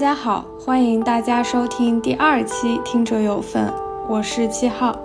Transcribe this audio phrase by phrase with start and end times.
[0.00, 3.68] 家好，欢迎大家收听第二期《听者有份》，
[4.08, 4.98] 我是七号。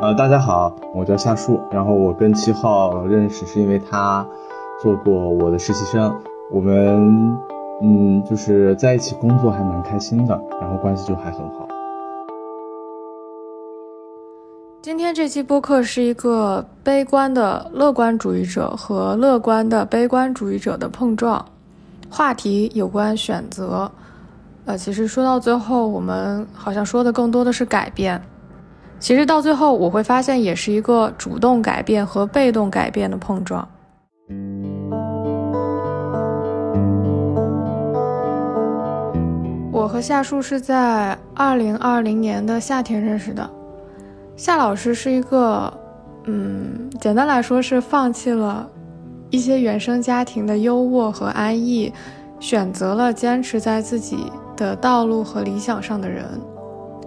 [0.00, 4.24] 呃，大家好，我叫夏树，然后我跟七号认识是因为他
[4.80, 6.14] 做过我的实习生，
[6.52, 7.36] 我们
[7.82, 11.66] 嗯就是在一起工作还蛮开心的，然后关系就还很好。
[14.80, 21.44] 今天这期播客是一个悲观的乐观主义者和乐观的悲观主义者的碰撞。
[22.14, 23.90] 话题有关选择，
[24.66, 28.20] 呃，其实说到最后，我们好像说的更多的是改变。
[29.00, 33.66] 其实到最后，我会发现也是一个主动改变和被动改变的碰撞。
[39.72, 43.48] 我和夏树是在二零二零年的夏天认识的。
[44.36, 45.72] 夏老师是一个，
[46.24, 48.68] 嗯，简单来说是放弃了。
[49.32, 51.90] 一些原生家庭的优渥和安逸，
[52.38, 56.22] 选择了坚持在自己的道路和理想上的人。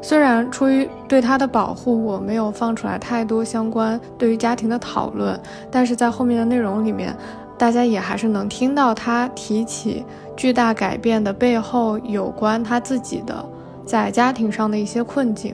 [0.02, 7.16] 虽然出于对他的保护，我没有放出来太多相关对于家庭的讨论，但是在后面的内容里面，
[7.60, 10.04] 大家也还是能听到他提起
[10.36, 13.46] 巨大改变的背后有关他自己的
[13.86, 15.54] 在家庭上的一些困境。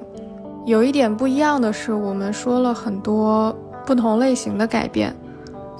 [0.65, 3.53] 有一点不一样的是，我们说了很多
[3.85, 5.13] 不同类型的改变。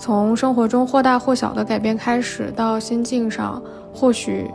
[0.02, 3.62] 从生活中或大或小的改变开始，到心境上，
[3.94, 4.50] 或许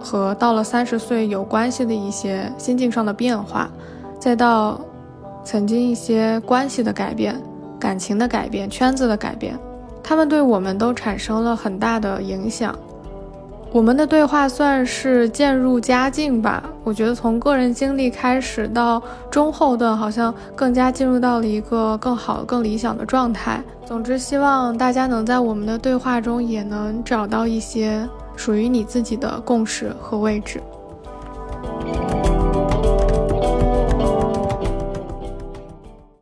[0.00, 3.70] 和到了三十岁有关系的一些心境上的变化，
[4.18, 4.80] 再到
[5.44, 7.38] 曾经一些关系的改变、
[7.78, 9.58] 感情的改变、圈子的改变，
[10.02, 12.74] 他们对我们都产生了很大的影响。
[13.74, 16.62] 我们的对话算是渐入佳境吧。
[16.84, 23.62] 我觉得从个人经历开始到中后段，好像更加进入到了一个更好、更理想的状态。
[23.86, 28.06] 总之，希望大家能在我们的对话中也能找到一些
[28.36, 30.60] 属于你自己的共识和位置。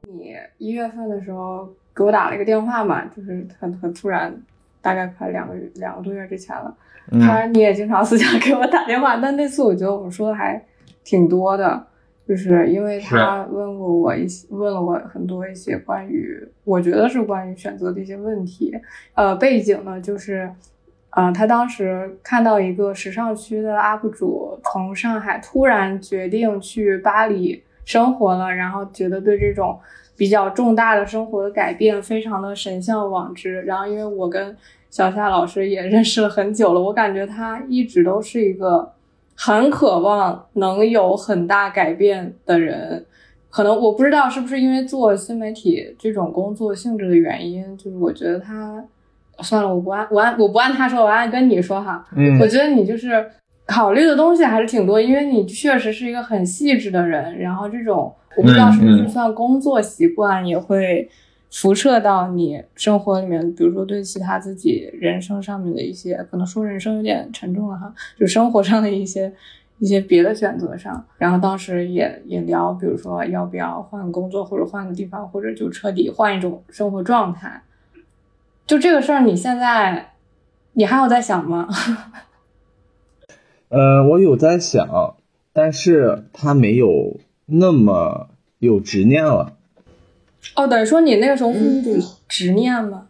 [0.06, 4.32] 你一月份的时候给我打了一个电话嘛，就是很很突然，
[4.80, 6.72] 大概快两个月、两个多月之前了。
[7.10, 10.62] 当然，你也经常私下给我打电话，但那次我觉得我们说的还
[11.02, 11.86] 挺多的，
[12.28, 18.72] 就是因为他问过我一些，问了我很多一些关于，我觉得是关于选择的一些问题。
[19.14, 20.48] 呃，背景呢，就是，
[21.10, 29.76] 呃，他当时看到一个时尚区的 UP 主从上海突然决定去巴黎生活了，然后觉得对这种
[30.16, 33.62] 比较重大的生活的改变非常的神向往之。
[33.62, 34.56] 然后，因为我跟
[34.90, 38.90] 小夏老师也认识了很久了，我感觉他一直都是一个
[39.36, 43.06] 很渴望能有很大改变的人。
[43.48, 48.84] 可能我不知道是不是因为做新媒体这种工作性质的原因，就是我觉得他
[49.40, 52.04] 算了，我不按我按我不按他说，我按跟你说哈。
[52.16, 53.24] 嗯，我觉得你就是
[53.66, 57.38] 考虑的东西还是挺多，因为你确实是一个很细致的人。
[57.38, 61.08] 然后这种我不知道是不是算工作习惯也会。
[61.50, 69.32] 辐射到你生活里面，比如说对其他自己人生上面的一些，可能说人生有点沉重了哈，就生活上的一些
[69.78, 71.04] 一些别的选择上。
[71.18, 77.62] 然后当时也也聊，比如说要不要换工作，或者换个地方，或者就彻底换一种生活状态。
[78.66, 80.12] 就这个事儿，你现在
[80.74, 81.68] 你还有在想吗？
[83.70, 85.16] 呃，我有在想，
[85.52, 88.28] 但是他没有那么
[88.58, 89.56] 有执念了。
[90.56, 91.94] 哦，等于说你那个时候会一种
[92.28, 93.06] 执念吧？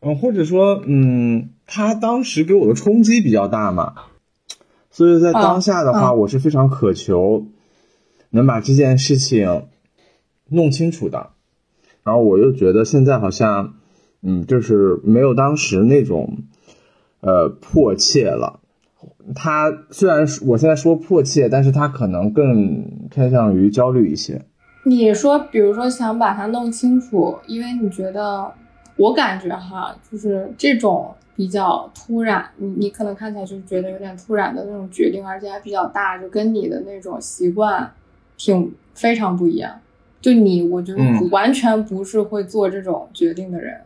[0.00, 3.94] 嗯，或者说，嗯，他当时给我的冲击比较大嘛，
[4.90, 7.46] 所以在当下的话，我是非常渴求
[8.30, 9.66] 能把这件事情
[10.48, 11.30] 弄清楚的。
[12.02, 13.74] 然后我又觉得现在好像，
[14.22, 16.38] 嗯，就是没有当时那种
[17.20, 18.60] 呃迫切了。
[19.34, 24.46] 他虽然我现在说迫切，但是他可能更偏向于焦虑一些。
[24.84, 28.50] 你说，比如说想把它弄清楚，因为你觉得，
[28.96, 37.92] 我感觉哈，就是这种比较突然，你你可能看起来就觉得有点突然的那种决定，而且还比较大，就跟你的那种习惯
[38.38, 39.80] 挺非常不一样。
[40.20, 41.00] 就你，我觉得
[41.30, 43.80] 完全不是会做这种决定的人。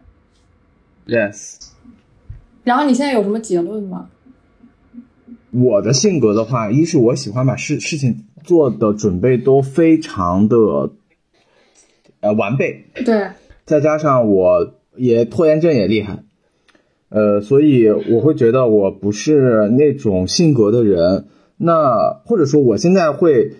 [1.06, 1.70] Yes。
[2.62, 4.08] 然后你现在有什么结论吗？
[5.50, 8.24] 我的性格的话，一是我喜欢把事事情。
[8.44, 10.92] 做的准备都非常的
[12.20, 13.30] 呃完备，对，
[13.64, 16.22] 再加上我也拖延症也厉害，
[17.08, 21.26] 呃，所以我会觉得我不是那种性格的人，
[21.56, 23.54] 那或者说我现在会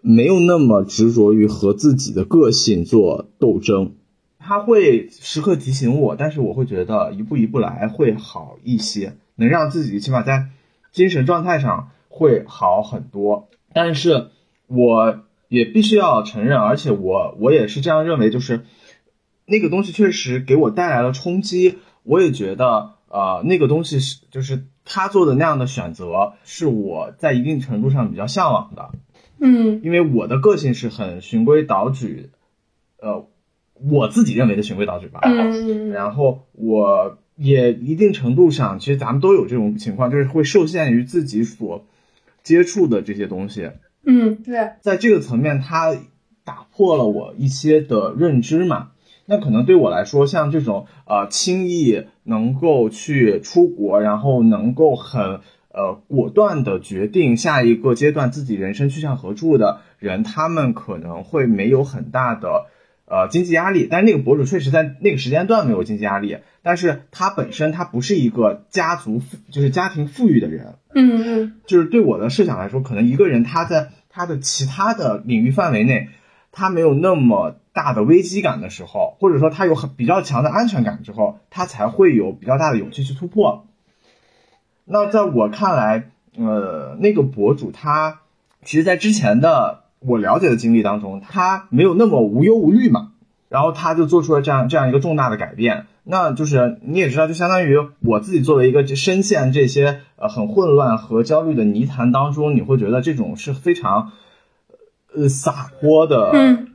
[0.00, 3.92] 没有那么执着于和自己的个性做斗争，
[4.38, 10.46] 他会时刻提醒我，但是我会觉得一步一步来会好一些，能让自己起码在
[10.92, 13.48] 精神状态上会好很多。
[13.74, 14.28] 但是
[14.66, 18.64] 我也必须要承认，而且我我也是这样认为，就是
[19.44, 21.78] 那个东西确实给我带来了冲击。
[22.02, 28.90] 我也觉得，呃，那个东西是就是他做的那样的选择，是我在一定程度上比较向往的。
[29.38, 32.30] 嗯，因为我的个性是很循规蹈矩，
[33.00, 33.26] 呃，
[33.90, 35.20] 我自己认为的循规蹈矩吧。
[35.22, 41.86] 嗯，然后我也一定程度上，其实咱们都有这种情况，就是会受限于自己所
[42.44, 43.72] 接触的这些东西。
[44.06, 45.96] 嗯，对，在这个层面，它
[46.44, 48.90] 打破了我一些的认知嘛。
[49.26, 62.66] 那可能对我来说，像这种呃轻易能够去出国，然后能够很呃果断的决定下一个阶段自己人生去向何处的人，他们可能会没有很大的
[63.06, 63.88] 呃经济压力。
[63.90, 70.74] 但是那个博主确实在那个时间段没有经济压力，但是他本身他不是一个家族富，就是家庭富裕的人。
[70.94, 76.08] 嗯嗯，就是对我的设想来说，可能一个人他在他的其他的领域范围内，
[76.52, 77.56] 他没有那么。
[77.74, 83.66] 大的危机感的时候，或者说他有很比较强的安全感之后，他才会有比较大的勇气去突破。
[84.84, 86.08] 那在我看来，
[86.38, 88.20] 呃，那个博主他
[88.62, 93.12] 其实，在之前的我了解的经历当中，他没有那么无忧无虑嘛，
[93.48, 95.86] 然后他就做出了这样这样一个重大的改变。
[96.04, 104.12] 那就是你也知道，就相当于我自己作为一个深陷这些呃很混乱和焦虑的泥潭当中，你会觉得这种是非常
[105.14, 106.32] 呃洒脱的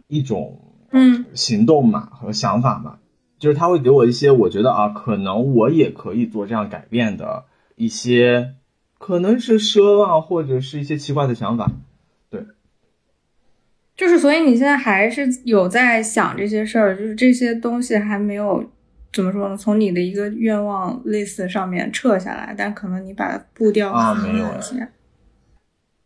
[0.07, 0.65] 一种。
[0.91, 2.95] 嗯，行动嘛和想法嘛，
[3.37, 7.43] 就是他会给我一些我觉得啊，可能我也可以做这样改变的
[7.75, 8.55] 一些，
[8.97, 11.71] 可能是奢望或者是一些奇怪的想法。
[13.99, 18.63] 对，就是所以你现在还是有在想这些事儿，就是这些东西还没有
[19.11, 19.57] 怎么说呢？
[19.57, 24.45] 从你的一个愿望 list 上面撤下来，但可能你把步调啊没有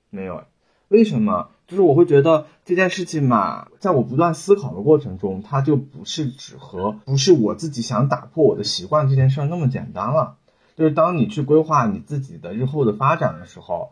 [0.10, 0.44] 没有，
[0.88, 1.50] 为什么？
[1.66, 10.38] 就是我会觉得这件事情嘛，在我不断思考的过程中，它就不是只和不是我自己想打破我的习惯这件事儿那么简单了。
[10.76, 13.92] 就是当你去规划你自己的日后的发展的时候，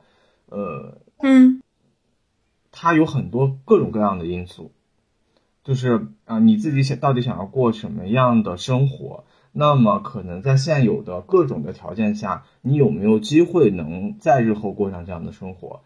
[0.50, 1.61] 呃，嗯，
[2.72, 4.72] 它有很多各种各样的因素。
[5.64, 9.26] 就是啊，你自己想到底想要过什么样的生活？
[9.52, 15.82] 那么可能在现有的各种的条件下，你有没有机会能在日后过上这样的生活？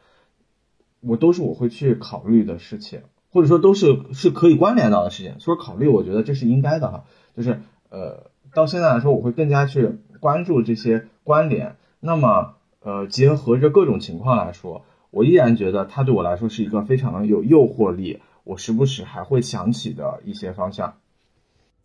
[1.01, 3.01] 我都是我会去考虑的事情，
[3.31, 5.39] 或者说都是是可以关联到的事情。
[5.39, 7.03] 所以考虑，我觉得这是应该的哈。
[7.35, 7.59] 就是
[7.89, 11.75] 呃，到现在来说，我会更加去关注这些关联。
[11.99, 14.85] 那么呃，结合着各种情况来说，
[15.15, 20.97] 我依然觉得它对我来说是一个非常有诱惑力，我时不时还会想起的一些方向。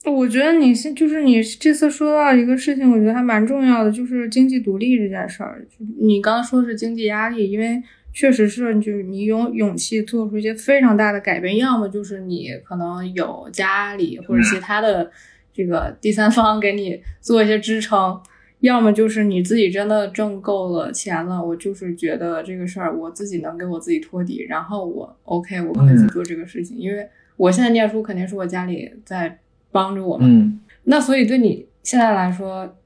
[0.05, 5.65] 我觉得你是就是你这次说到一个事情，我觉得还蛮重要的，就是经济独立这件事儿。
[6.01, 7.81] 你刚刚说是经济压力，因为。
[8.13, 15.09] 确实是，就是你有勇气做出一些非常大的改变，要么就是你可能有家里或者其他的
[15.55, 18.21] 这个第三方给你做一些支撑，
[18.61, 29.39] 要么就是你自己真的挣够了钱了，我就是觉得这个事儿我自己能给我自己托底，然后我 OK，我可以去做这个事情，因为我现在念书肯定是我家里在
[29.71, 30.27] 帮着我嘛。
[30.27, 30.61] 嗯。
[30.85, 32.77] 那所以对你现在来说，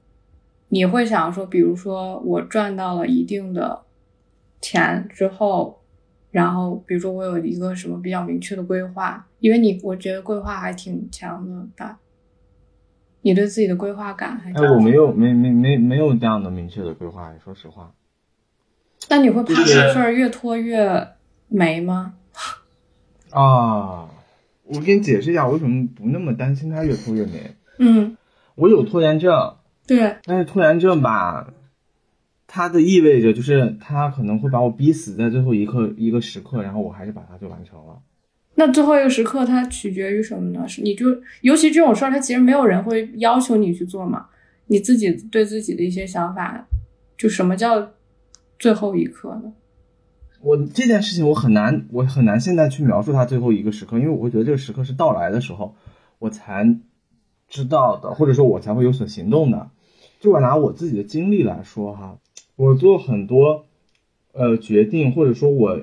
[0.69, 3.81] 你会想说，比如说我赚到了一定的。
[4.61, 5.79] 钱之后，
[6.31, 11.99] 然后比如说我有一个什么比较明确的规划，因为你我觉得规划还挺强的吧，
[13.25, 14.51] 你对自己的规划感还……
[14.51, 17.91] 哎，我没有，没没没没有这样的明确的规划，说实话。
[19.09, 21.07] 那你会怕这事儿越拖越
[21.47, 22.13] 没吗？
[23.31, 24.11] 啊，
[24.65, 27.55] 我给你解释一下，我为什么不那么担心它越拖越没。
[27.79, 28.15] 嗯，
[28.53, 29.55] 我有拖延症。
[29.87, 30.17] 对。
[30.25, 31.51] 但是拖延症吧。
[32.45, 38.03] 它的意味着就是它可能会把我逼死在最后一刻一个时刻，然后我还是把它就完成了。
[38.55, 40.67] 那最后一个时刻它取决于什么呢？
[40.67, 41.05] 是你就
[41.41, 44.27] 尤其这种事儿，它其实没有人会要求你去做嘛。
[44.67, 46.67] 你自己对自己的一些想法，
[47.17, 47.91] 就什么叫
[48.57, 49.53] 最后一刻呢？
[50.41, 55.75] 我这件事情我很难，我很难现在去描述它最后一个时刻，因为我会觉得这个时刻是到来的时候
[56.19, 56.79] 我才
[57.47, 59.69] 知道的，或者说我才会有所行动的。
[60.19, 62.17] 就我拿我自己的经历来说哈。
[62.55, 63.65] 我做很多，
[64.31, 65.81] 呃，决定或者说我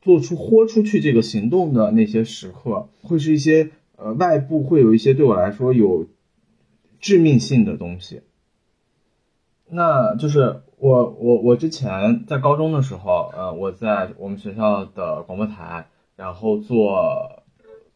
[0.00, 6.06] 做出豁出去这个行动的那些时刻，会是一些呃外部会有一些对我来说有
[7.00, 8.22] 致命性的东西。
[9.70, 17.42] 那就是我我我之前在高中的时候，呃，我在我们学校的广播台，然后做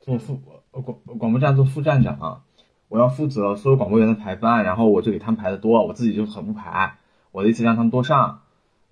[0.00, 0.38] 做副
[0.71, 2.42] 广广播站做副站长，
[2.88, 6.99] 我要负责所有广播员的排班，然后我就给他们排的多，我自己就很不排。
[7.30, 8.41] 我的意思让他们多上，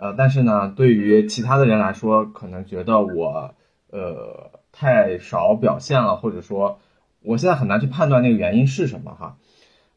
[0.03, 3.55] 呃，但是呢，对于其他的人来说，可能觉得我
[3.91, 6.81] 呃太少表现了，或者说
[7.21, 9.37] 我现在很难去判断那个原因是什么哈，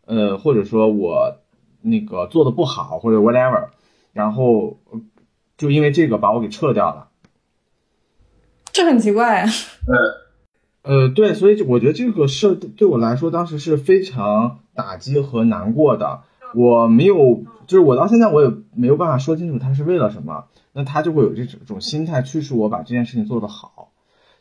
[0.06, 1.38] 呃，或者说我
[1.82, 3.70] 那个做的不好或者 whatever，
[4.12, 4.78] 然后
[5.56, 7.08] 就因为这个把我给撤掉了，
[8.74, 9.46] 这很奇怪。
[10.84, 16.24] 呃，呃对，所以我觉得这个事儿对我来说当时是非常打击和难过的。
[16.56, 20.46] 我没有，就是我到现在我也没有办法说清楚他是为了什么。
[20.76, 23.92] 那他就会有这种心态驱使我把这件事情做得好。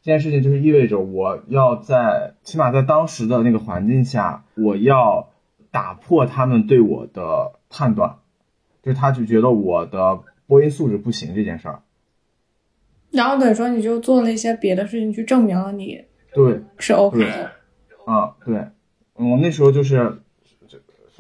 [0.01, 5.29] 这件事情就是意味着我要在起码在当时的那个环境下，我要
[5.71, 8.17] 打破他们对我的判断，
[8.83, 11.83] 就是他就觉得我的播音素质不行这件事儿。
[13.11, 16.03] 然后等于说你就做了一些别的事情去证明了你。
[16.33, 17.53] 对，是 OK 的。
[18.07, 18.69] 啊，对，
[19.13, 20.22] 我那时候就是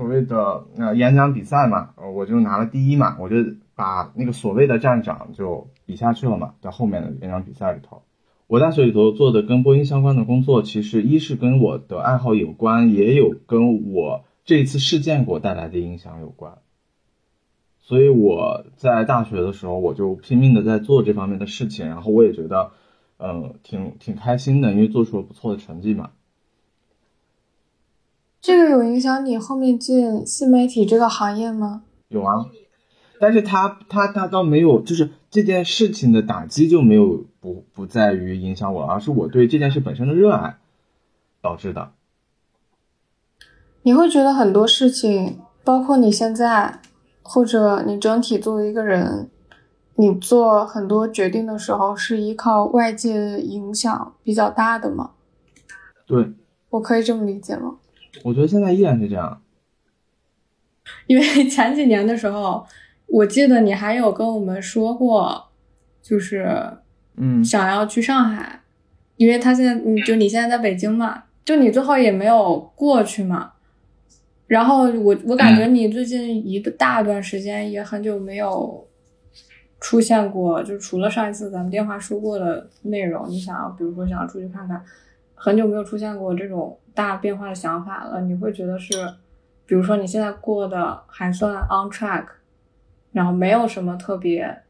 [0.02, 3.36] 所谓的呃演讲比赛嘛，我就拿了第一嘛，我就
[3.76, 8.02] 把那个所谓的站长就比下去了嘛，在后面的演讲比赛里头，
[8.48, 16.58] 我大学里头做的跟播音相关的工作，其实一是跟我的爱好有关，也有跟我这一次事件给我带来的影响有关，
[17.78, 22.72] 所以我在大学的时候，我就拼命的在做这方面的事情，然后我也觉得。
[23.24, 26.10] 嗯，挺挺开心的，因为做出了不错的成绩嘛。
[28.42, 31.84] 这个有影响你后面进新媒体这个行业吗？
[32.08, 32.44] 有啊，
[33.20, 40.58] 但是他他他倒没有，就是这件事情的打击就没有不不在于影响我，而是我对这件事本身的热爱
[41.40, 41.92] 导致的。
[43.82, 46.80] 你会觉得很多事情，包括你现在，
[47.22, 49.30] 或者你整体作为一个人。
[49.96, 55.10] 你做很多决定的时候是依靠外界影响比较大的吗？
[56.06, 56.32] 对，
[56.70, 57.76] 我可以这么理解吗？
[58.22, 59.42] 我觉得现在依然是这样，
[61.06, 62.66] 因为前几年的时候，
[63.06, 65.48] 我记得你还有跟我们说过，
[66.02, 66.48] 就是
[67.16, 68.60] 嗯，想要去上海，
[69.16, 73.52] 因为他现在你就你现在在北京嘛，就你最后也没有过去嘛。
[74.46, 78.86] 然后我我感觉你最近一大段时间也很久没有。
[79.84, 84.80] 出现过，就除了上一次咱们电话说过的内容，你想要，比如说想要出去看看，
[85.34, 88.20] 很久没有出现过这种大变化的想法了。
[88.22, 88.92] 你会觉得是，
[89.66, 92.26] 比如说你现在过的还算 on track，
[93.12, 94.62] 然后没有什么特别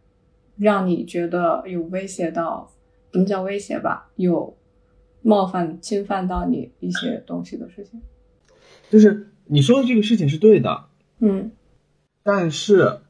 [0.57, 2.71] 让你觉得有威胁到，
[3.11, 4.57] 不能叫威胁吧，有
[5.23, 8.01] 冒犯、侵犯到你一些东西的事情。
[8.91, 10.85] 就是你说的这个事情是对的，
[11.19, 11.53] 嗯，
[12.23, 13.01] 但是。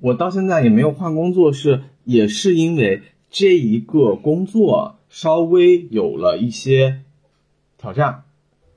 [0.00, 7.00] 我到现在也没有换工作，是也是因为这一个工作稍微有了一些
[7.76, 8.22] 挑战，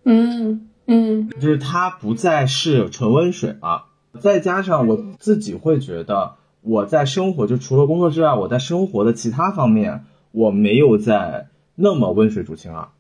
[0.04, 3.86] 嗯嗯，就是它不再是纯温水了，
[4.20, 12.92] 再加上我自己会觉得我在生活就除了工作之外，我在生活的其他方面我没有在那么温水煮青蛙，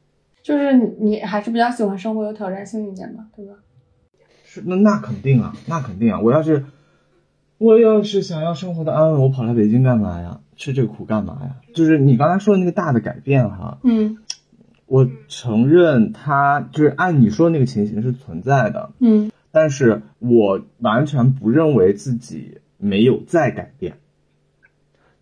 [0.43, 3.53] 就是你还是比较喜欢生活有挑战性一点的，对吧？
[4.43, 6.65] 是那那肯定啊，那肯定啊，我要是。
[7.57, 10.39] 我要是想要生活的安稳，我跑来北京干嘛呀？
[10.55, 11.57] 吃这个苦干嘛呀？
[11.75, 14.17] 就是你刚才说的那个大的改变哈，嗯，
[14.91, 23.99] 我承认它就是按你说的那个情形是存在的，嗯，但是我完全不认为自己没有在改变，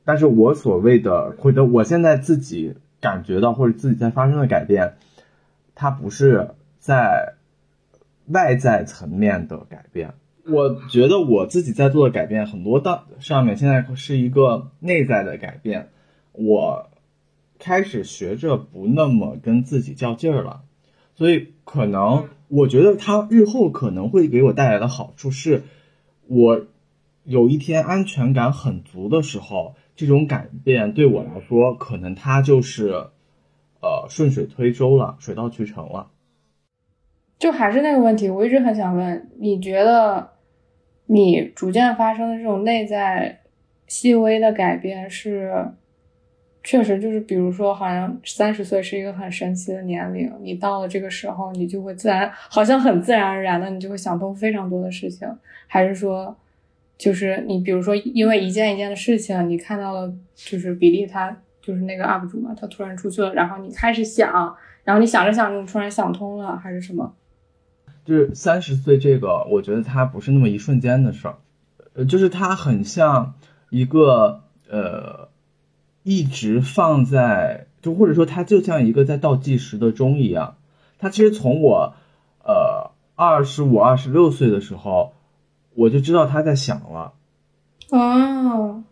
[0.06, 4.96] 但是我所谓的或者我现在自己感觉到或者自己在发生的改变，
[5.76, 6.50] 它不是
[6.80, 7.36] 在
[8.26, 10.16] 外在层面的改变。
[10.48, 15.90] 我觉得我自己在做的改变很多，到上面现在是一个内在的改变。
[16.32, 16.90] 我
[17.60, 20.62] 开始学着不那么跟自己较劲儿了，
[21.14, 25.64] 所以可能我觉得他日后可能会给我带来的好处是，
[26.28, 26.66] 我
[27.24, 33.10] 有一天安全感很足的时候，这种改变对我来说，可能它就是
[33.82, 36.10] 呃顺水推舟了，水到渠成了。
[37.38, 40.32] 就还是那个问题，我一直很想问，你觉得？
[41.12, 43.40] 你逐渐发生的这种内在
[43.88, 45.72] 细微的改变是，
[46.64, 55.28] 确实就是，比如说，好像三十岁是一个很神奇的年龄，你到了这个时候，你就会自然，好像很自然而然的，你就会想通非常多的事情，
[55.68, 56.36] 还是说，
[56.98, 67.16] 就是你比如说，因为一件一件的事情，你看到了，就是比利他就是那个 UP 主嘛，他突然出去了，然后你开始想，然后你想着想着，你突然想通了，还是什么？
[68.04, 71.36] 就是三十岁这个，我觉得它不是那么一瞬间的事儿，
[71.94, 73.36] 呃，就是它很像
[73.70, 75.29] 一个呃，
[76.04, 80.58] 一直放在，就或者说它就像一个在倒计时的钟一样。
[80.98, 81.94] 它其实从我
[82.44, 85.14] 呃二十五、二十六岁的时候，
[85.76, 87.14] 我就知道它在响了。
[87.90, 88.84] 哦，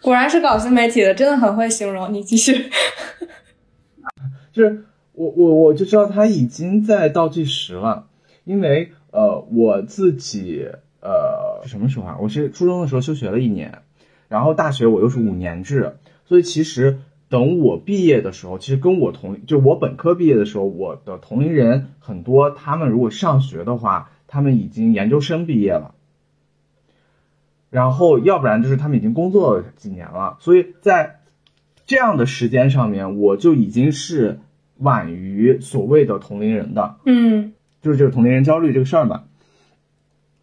[0.00, 2.12] 果然是搞新媒体的，真的很会形容。
[2.12, 2.70] 你继续。
[4.52, 8.06] 就是我我我就知道它已经在倒计时了，
[8.44, 10.68] 因为呃我自己
[11.00, 12.16] 呃什么时候啊？
[12.20, 13.82] 我是初中的时候休学了一年，
[14.28, 25.94] 然后大学我又是五年制，所以其实等我毕业的时候，其实跟我同就我本科毕业的时候，我的同龄人很多，他们如果上学的话，他们已经研究生毕业了。
[27.70, 31.18] 然后，要不然就是他们已经工作了几年了，所以在
[31.86, 34.38] 这样的时间上面，我就已经是
[34.78, 37.52] 晚于所谓的同龄人的，嗯，
[37.82, 39.24] 就是这个同龄人焦虑这个事儿嘛，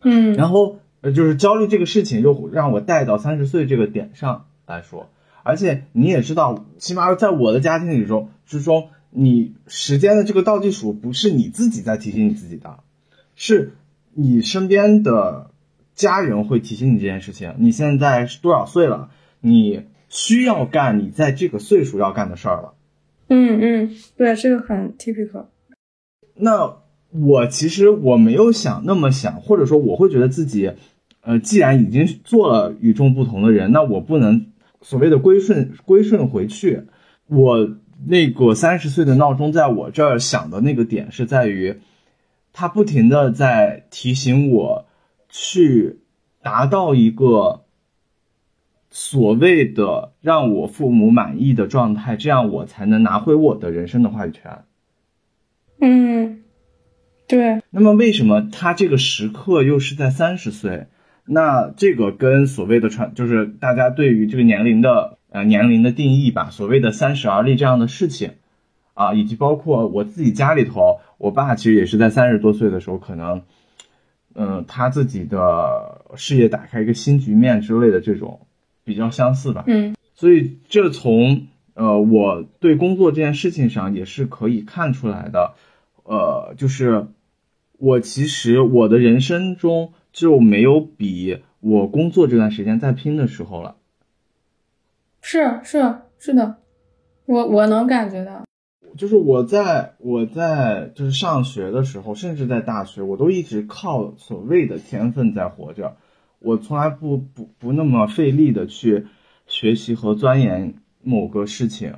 [0.01, 5.09] 嗯，然后呃，就是焦虑这个事情又让我带到三十岁这个点上来说，
[5.43, 12.79] 而且你也知道，起码在我的家庭里中之中，你时间的这个倒计数不是你自己在提醒你自己的，
[13.35, 13.73] 是
[14.13, 15.51] 你身边的。
[15.93, 17.53] 家人会提醒你这件事情。
[17.59, 19.11] 你现在是多少岁了？
[19.39, 22.73] 你需要干你在这个岁数要干的事儿了。
[23.27, 25.47] 嗯嗯，对，这个很 typical。
[26.33, 26.77] 那
[27.11, 30.71] 我其实我没有想那么想，或者说我会觉得自己，
[31.21, 34.47] 呃，既然已经做了与众不同的人，那我不能
[34.81, 36.83] 所谓的归顺归顺回去。
[37.27, 37.77] 我
[38.07, 41.79] 那个三十岁的闹钟在我这儿响的那个点是在于，
[42.53, 44.85] 它不停的在提醒我。
[45.33, 46.01] 去
[46.41, 47.61] 达到一个
[48.89, 54.65] 所谓的让我父母满意的状态，这样我才能拿回我的人生的话语权。
[55.79, 56.40] 嗯，
[57.31, 57.61] 对。
[57.69, 60.87] 那么为什么他这个时刻又是在三十岁？
[61.25, 68.33] 那这个跟所谓的传，就是大家对于这个年龄的呃年龄的定义吧，所谓的三十而立这样的事情
[68.93, 73.41] 啊，以及包括我自己家里头，我爸其实也是在三十多岁的时候可能。
[74.33, 78.47] 嗯，他自己的事业打开一个新局面之类的这种
[78.85, 79.65] 比较相似吧。
[79.67, 85.55] 嗯，所以这从呃我对工作这件事情上也是可以看出来的。
[86.03, 87.07] 呃，就是
[87.81, 93.75] 我其实我的人生中就没有比我工作这段时间再拼的时候了。
[95.19, 96.57] 是是是的，
[97.25, 98.43] 我我能感觉到。
[98.95, 105.97] 就是我在我在就是上学的时候，甚至在大学，我都一直靠所谓的天分在活着。
[106.37, 109.07] 我从来不不不那么费力的去
[109.47, 111.95] 学习和钻研某个事情，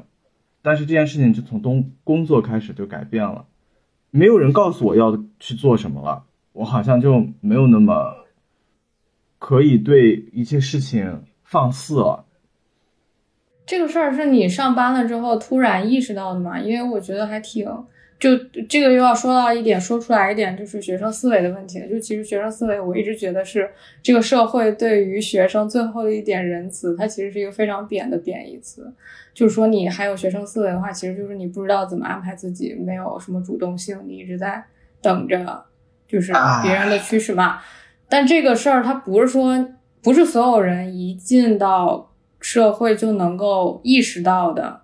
[0.61, 3.47] 但是这件事情就从东工作开始就改变了。
[4.11, 8.15] 没有人告诉我要去做什么了，我好像就没有那么
[9.37, 12.23] 可以对一切事情放肆了。
[13.65, 16.57] 这个事儿是你上班了之后突然意识到的吗？
[16.57, 17.65] 因为我觉得还挺，
[18.17, 18.37] 就
[18.69, 21.85] 这个又要说到一点，说出来一点就是学生思维的问题。
[21.89, 23.69] 就其实学生思维，我一直觉得是
[24.01, 28.89] 这个社会对于学生最后的一点仁慈，它其实是一个非常贬的贬义词。
[29.33, 34.63] 就是说你还有学生思维的话，其实就是你不知道怎么安排自己，没有什么主动性，你一直在
[35.03, 35.65] 等着，
[36.07, 37.59] 就是别人的驱使嘛。
[38.09, 39.67] 但这个事儿它不是说
[40.01, 42.09] 不是所有人一进到。
[42.45, 44.81] 社会就能够意识到的，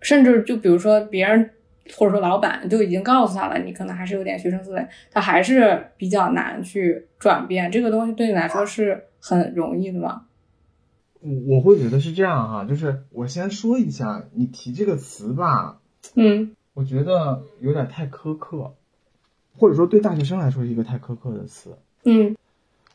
[0.00, 1.50] 甚至就比如说别人
[1.94, 8.14] 或者说老板就已经告诉他了，你可能还是有点学生思维，他还是比较难去转变这个东西。
[8.14, 10.22] 对你来说是很容易的吗？
[11.20, 15.80] 我我会觉得是这样哈，就是我先说一下，你提这个词吧，
[16.14, 18.72] 嗯，我觉得有点太苛刻，
[19.62, 21.76] 或者说对大学生来说是一个太苛刻的词。
[22.02, 22.34] 嗯，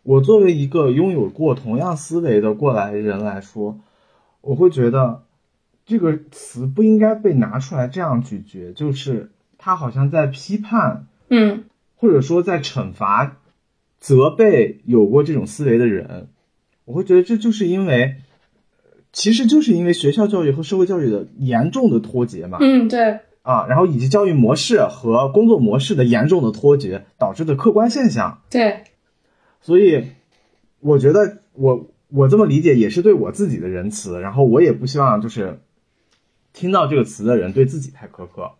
[0.03, 3.79] 我作为一个拥有过同样思维的过来人来说。
[4.41, 5.23] 我会觉得
[5.85, 11.63] 这个词不应该被拿出来这样咀嚼，就是他好像在批判，嗯，
[11.95, 13.37] 或者说在惩罚、
[13.97, 16.27] 责备有过这种思维的人。
[16.83, 18.17] 我会觉得这就是因为，
[19.13, 22.57] 其实就是因为学校教育和社会教育的严重的脱节嘛。
[22.59, 23.19] 嗯，对。
[23.47, 28.41] 啊，然后以及教育模式和工作模式的严重的脱节导致的客观现象。
[28.49, 28.83] 对。
[29.61, 30.11] 所以，
[30.79, 31.87] 我觉得我。
[32.09, 35.59] 我这么理解也是对我自己的仁慈，然后我也不希望就是
[36.53, 38.53] 听到这个词的人对自己太苛刻，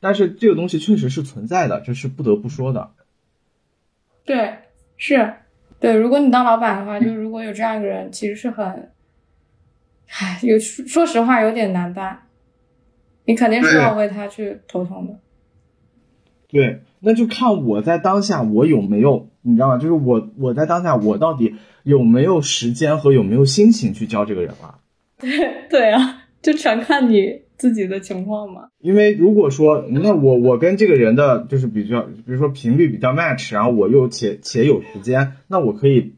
[0.00, 2.92] 但是这个东西确实是存在的，这是不得不说的。
[4.24, 4.60] 对，
[4.96, 5.34] 是，
[5.78, 5.94] 对。
[5.94, 8.90] 如果你当老板的话，就如果有这样一个人，其实是很，
[10.08, 12.25] 唉，有说实话有点难办，
[13.26, 15.18] 你肯定是要为他去头疼的。
[16.48, 19.76] 对，那就看我在当下我有没有，你知道吗？
[19.76, 21.56] 就是我我在当下我到底。
[21.86, 24.80] 有没有时间和有没有心情去教这个人了？
[25.20, 25.30] 对
[25.70, 28.70] 对啊，就全看你自己的情况嘛。
[28.80, 36.16] 因为如果说那我我跟这个人的就是比较，比如说频率比较 match，然后我又且且有时间，那我可以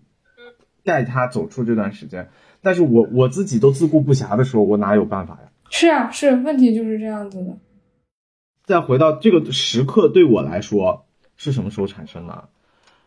[0.84, 2.30] 带他走出这段时间。
[2.62, 5.47] 但是我我自己都自顾不暇的时候，我哪有办法呀？
[5.70, 7.58] 是啊，是问题就是这样子的。
[8.64, 12.48] 再回到这个时刻，对我来说是什么时候产生的？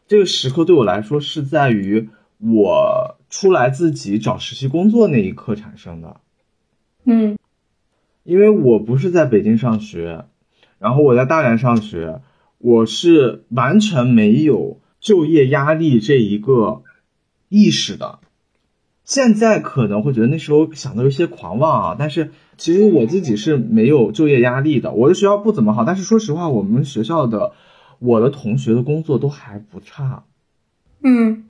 [0.07, 6.19] 这个时刻对我来说是在于我出来自己找实习工作那一刻产生的。
[7.05, 7.37] 嗯，
[8.23, 10.25] 因为我不是在北京上学，
[10.79, 12.21] 然后我在大连上学，
[12.57, 16.83] 我是完全没有就业压力这一个
[17.49, 18.19] 意识的。
[19.03, 24.93] 现在可能会觉得那时候想的有些狂妄啊，但是其实我自己是没有就业压力的。
[24.93, 27.51] 我的学校不怎么好，但是说实话，我们学校的
[27.99, 30.23] 我的同学的工作都还不差。
[31.03, 31.45] 嗯，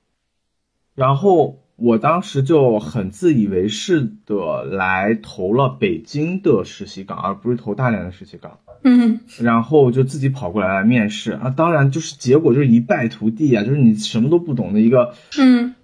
[0.94, 8.58] 然后我当时就很自以为是的来投了北京的实习岗，而不是投大连的实习岗。
[8.82, 15.74] 嗯，然后就自己跑过来来面试啊，当然就是结果就是一败涂地啊，就是你什么都不懂的一个，嗯。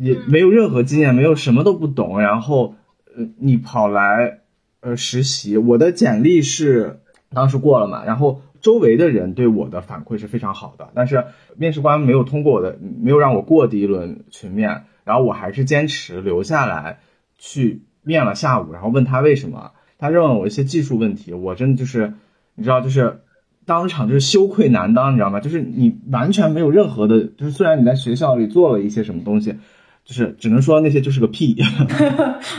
[0.00, 2.74] 也没有任何经验，没有什么都不懂，然后，
[3.16, 4.38] 呃，你跑来，
[4.80, 11.24] 呃，实习，我的简历是当时过了嘛，然后周围的人对我的反馈是非常好的，但是
[11.56, 17.00] 面试官没有通过我的，没有让我过第一轮群面，然后我还是坚持留下来
[17.36, 22.14] 去面了下午，然后问他为什么，他认为我一些技术问题，我真的就是，
[22.54, 23.20] 你知道，就是
[23.66, 25.40] 当场就是羞愧难当，你知道吗？
[25.40, 29.56] 就是你完全没有任何的，就是虽然你在学校里做了一些什么东西。
[30.08, 31.54] 就是只能说那些就是个屁。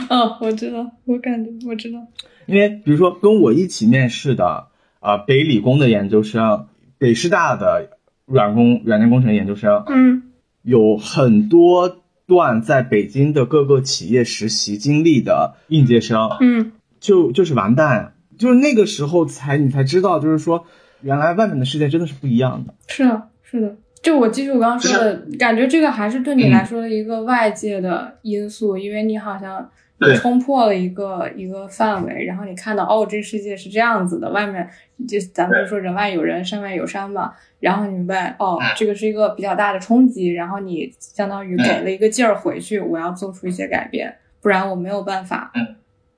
[0.08, 1.98] 哦， 我知道，我感觉我知道。
[2.46, 4.68] 因为比如说跟我一起面试的
[5.00, 7.90] 啊，北理工的研究生，北师大的
[8.24, 10.22] 软工软件工程研究生，嗯，
[10.62, 20.66] 有很多段在北京的各个企业实习经历的应届生，嗯，就就是完蛋，就是那个时候才你才知道，就是说
[21.00, 22.74] 原来外面的世界真的是不一样的。
[22.86, 23.76] 是啊，是的。
[24.02, 29.70] 就我记住我刚刚说的感觉，这个还是对你来说的一个外界的因素，因为你好像
[30.16, 34.66] 冲破了一个一个范围，然后你看到哦，这世界是这样子的，外面
[35.06, 45.52] 就咱们说人外有人，山外有山嘛，然后你明白哦，这个是一个比较大的冲击，然后你相当于给了一个劲儿回去，我要做出一些改变，不然我没有办法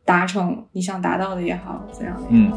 [0.04, 2.52] 达成你想达到的也好，怎样的嗯。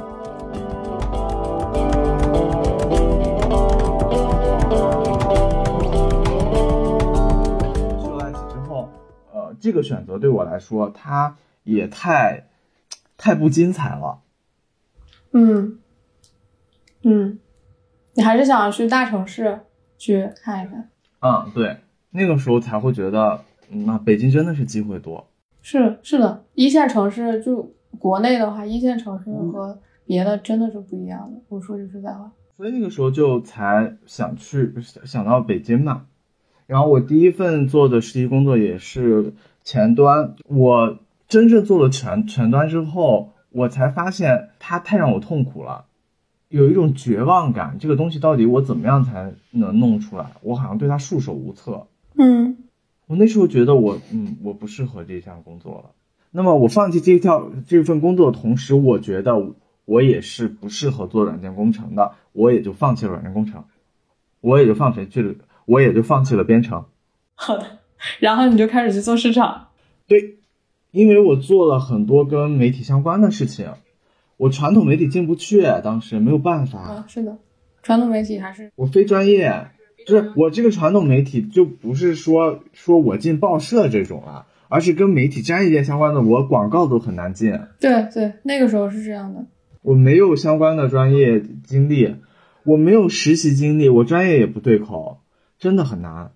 [9.59, 12.47] 这个选择对我来说，它也太，
[13.17, 14.21] 太不精彩了。
[15.31, 15.79] 嗯，
[17.03, 17.39] 嗯，
[18.13, 19.59] 你还是想去大城市
[19.97, 20.89] 去看一看。
[21.19, 21.77] 嗯，对，
[22.11, 25.27] 那个时候才会觉得，那北京真的是机会多。
[25.61, 31.41] 是是的，一线城市就国内的话，一线城市和别的真的是不一样的。
[31.49, 32.31] 我说句实在话。
[32.55, 36.05] 所以那个时候就才想去想到北京嘛。
[36.67, 39.33] 然后我第一份做的实习工作也是。
[39.67, 45.85] 前端，我真正做了全前端之后，我才发现它太让我痛苦了，
[46.49, 47.77] 有一种绝望感。
[47.79, 50.33] 这个东西到底我怎么样才能弄出来？
[50.43, 51.87] 我好像对它束手无策。
[52.13, 52.57] 嗯，
[53.07, 55.95] 我那时候觉得我，嗯，我不适合这项工作了。
[56.29, 63.63] 那么我放弃这条这份工作的同时，我觉得我也是不适合做软件工程的，我也就放弃了软件工程，
[64.41, 65.33] 我也就放弃去了，
[65.65, 66.85] 我也就放弃了编程。
[67.35, 67.65] 好的。
[68.19, 69.69] 然后你就开始去做市场，
[70.05, 70.37] 对，
[70.91, 73.67] 因为我做了很多跟媒体相关的事情，
[74.37, 76.79] 我传统媒体进不去，当时没有办法。
[76.79, 77.37] 啊，是的，
[77.81, 79.69] 传统媒体还是我非专业，
[80.05, 87.59] 就是我这个传统媒体就不是说说我进报社这种了，而是跟媒体专业相关的，我广告都很难进。
[87.79, 89.45] 对对，那个时候是这样的。
[89.81, 92.15] 我没有相关的专业经历，
[92.65, 95.21] 我没有实习经历，我专业也不对口，
[95.59, 96.31] 真的很难。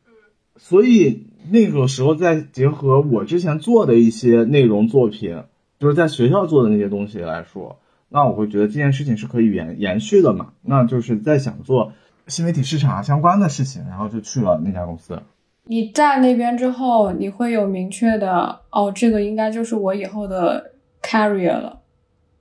[0.57, 5.43] 所以那个时候再结合我之前做的一些内容作品，
[5.79, 7.79] 就是在学校做的那些东西来说，
[8.09, 10.53] 那我会觉得这件事情是可以延延续的嘛。
[10.61, 11.93] 那就是在想做
[12.27, 15.21] 新媒体市场相关的事情，然后就去了那家公司。
[15.63, 21.79] 你在那边之后，你会有明确的哦，这个应该就是我以后的 career 了，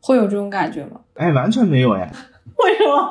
[0.00, 1.02] 会有这种感觉吗？
[1.14, 2.10] 哎，完全没有哎。
[2.58, 3.10] 为什么？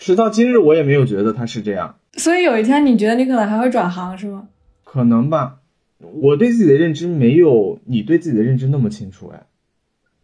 [0.00, 1.96] 直到今日，我也没有觉得他是这样。
[2.18, 4.48] 所以有一天，你觉得你可能还会转行，是吗？
[4.84, 5.58] 可能吧。
[5.98, 9.46] 我对自己的认知没有你对自己的认知那么清楚哎。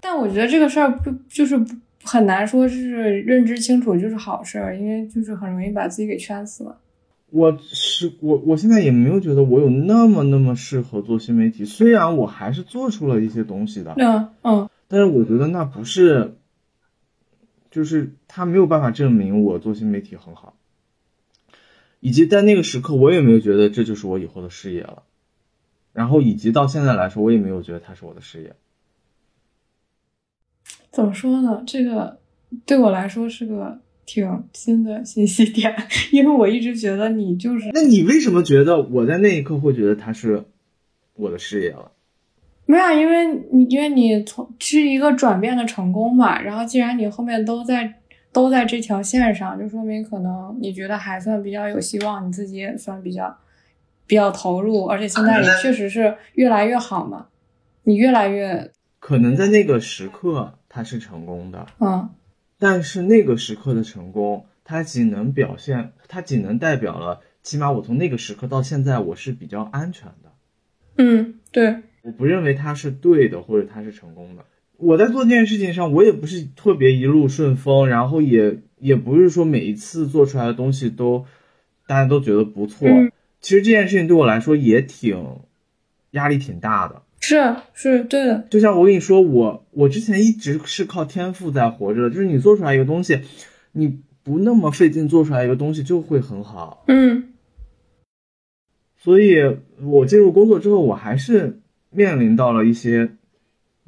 [0.01, 1.59] 但我觉得这个事儿不就是
[2.03, 6.77] 很难说是认知清楚就是好事儿，因为就是很容易把自己给圈死了。
[7.31, 13.95] 我是我，我现在也没有觉得我有那么那么适合做新媒体，虽然我还是做出了一些东西的。
[13.99, 14.69] 嗯嗯。
[14.89, 16.35] 但是我觉得那不是，
[17.71, 20.55] 就是他没有办法证明我做新媒体很好。
[22.01, 25.03] 以及在那个时刻，我也没有觉得这就是我以后的事业了。
[25.93, 28.55] 然后以及到现在来说，我也没有觉得它是我的事业。
[30.91, 31.63] 怎么说呢？
[31.67, 32.19] 这个
[32.65, 35.75] 对我来说是个挺新的信息点，
[36.13, 37.69] 因为我一直觉得你就是……
[37.75, 40.45] 那你为什么觉得我在那一刻会觉得它是
[41.15, 41.93] 我的事业了？
[42.65, 48.01] 没有，因为你因为你从是一个转变的成功嘛，然后既然你后面都在
[48.33, 53.37] 都在这条线上，就说明可能你觉得还算比较有希望，你自己也算比较
[54.07, 57.29] 比较投入，而且现在也确实是越来越好嘛，
[57.85, 60.55] 你越来越可能在那个时刻。
[60.71, 62.11] 他是成功的，嗯，
[62.59, 70.31] 但是那个时刻的成功，它仅能表现，它仅能代表了，起码我从那个时刻到现在，我是比较安全的，
[70.99, 74.45] 嗯，对，我不认为它是对的，或者它是成功的。
[74.79, 81.27] 我在做这件事情上，我也不是特别一路顺风，然后也也不是说每一次做出来的东西都
[81.87, 82.89] 大家都觉得不错。
[83.41, 85.41] 其实这件事情对我来说也挺
[86.13, 87.03] 压力挺大的。
[87.21, 93.23] 是是对的，就像我跟你说，我我之前一直是靠天赋在活着的，就是你做出来一个东西，
[93.73, 96.85] 你不那么费劲做出来一个东西就会很好。
[96.87, 97.31] 嗯，
[98.97, 101.59] 所以我进入工作之后，我还是
[101.91, 103.11] 面临到了一些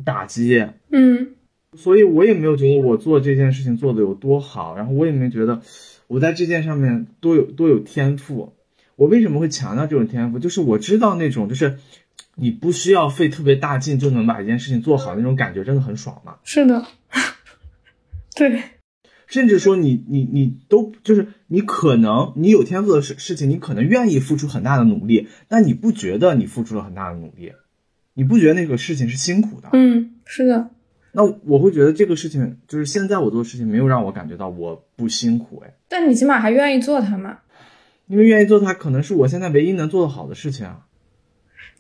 [0.05, 0.67] 打击。
[0.91, 1.35] 嗯，
[1.77, 5.63] 所以我也没有觉得我做这件事情做的有多好，然后我也没觉得
[6.07, 8.55] 我在这件上面多有多有天赋。
[8.97, 10.39] 我为什么会强调这种天赋？
[10.39, 11.79] 就是我知道那种就是。
[12.37, 16.37] 你不需要费特别大劲就能把一件事情做好，那种感觉真的很爽嘛？
[16.45, 16.87] 是的，
[18.35, 18.63] 对。
[19.27, 27.53] 甚至说你你你都就是你可能你有天赋的事事情，你可能愿意付出很大的努力，但你不觉得你付出了很大的努力，
[28.21, 29.71] 你不觉得那个事情是辛苦的？
[29.73, 30.69] 嗯，是的。
[31.13, 35.73] 那我会觉得这个事情就是现在我做的事情没有让我感觉到我不辛苦哎。
[35.89, 37.39] 但你起码还愿意做它嘛？
[38.09, 40.81] 因为愿意做它，可能是我现在唯一能做得好的事情啊。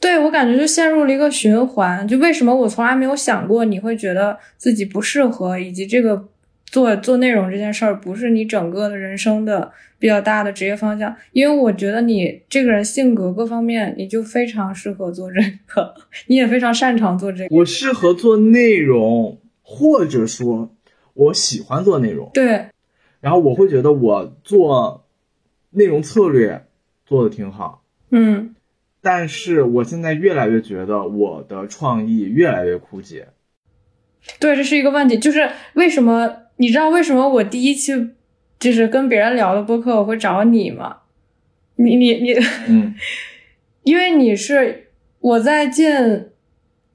[0.00, 6.26] 对我感觉就陷入了一个循环，就为什么我从来没有想过你会觉得自己不适合，以及这个
[6.70, 15.92] 做做内容这件事儿不是你整个的人生的比较大的职业方向，因为我觉得你这个人性格各方面你就非常适合做这个，
[16.28, 17.56] 你也非常擅长做这个。
[17.56, 20.72] 我适合做内容，或者说
[21.14, 22.30] 我喜欢做内容。
[22.32, 22.66] 对，
[23.20, 25.08] 然后我会觉得我做
[25.70, 26.66] 内容策略
[27.04, 27.82] 做的挺好。
[28.10, 28.54] 嗯。
[29.02, 33.28] 但是我现在越来越觉得我的创意越来越枯竭。
[34.38, 36.36] 对，这是一个问题，就是为什么？
[36.60, 38.10] 你知道为什么我第一期
[38.58, 40.98] 就是跟别人聊的播客我会找你吗？
[41.76, 42.34] 你你你，
[42.68, 42.94] 嗯，
[43.82, 44.88] 因为你是
[45.20, 45.90] 我在进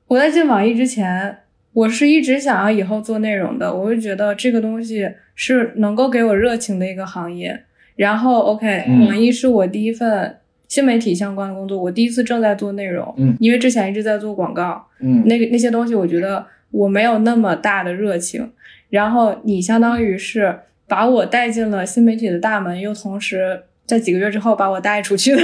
[0.05, 1.39] 我在进网易之前，
[1.73, 7.63] 我是一直想要以后做内容的，我会觉得这个东西是能够给我热情的一个行业。
[7.95, 10.37] 然后，OK，网易是我第一份。
[10.67, 18.51] 新媒体相关的工作，我第一次正在做内容，嗯，因为之前一直在做广告，嗯，那个那些东西，我觉得我没有那么大的热情。
[18.89, 25.41] 然后你相当于是把我带进了新媒体的大门，又同时在几个月之后把我带出去的，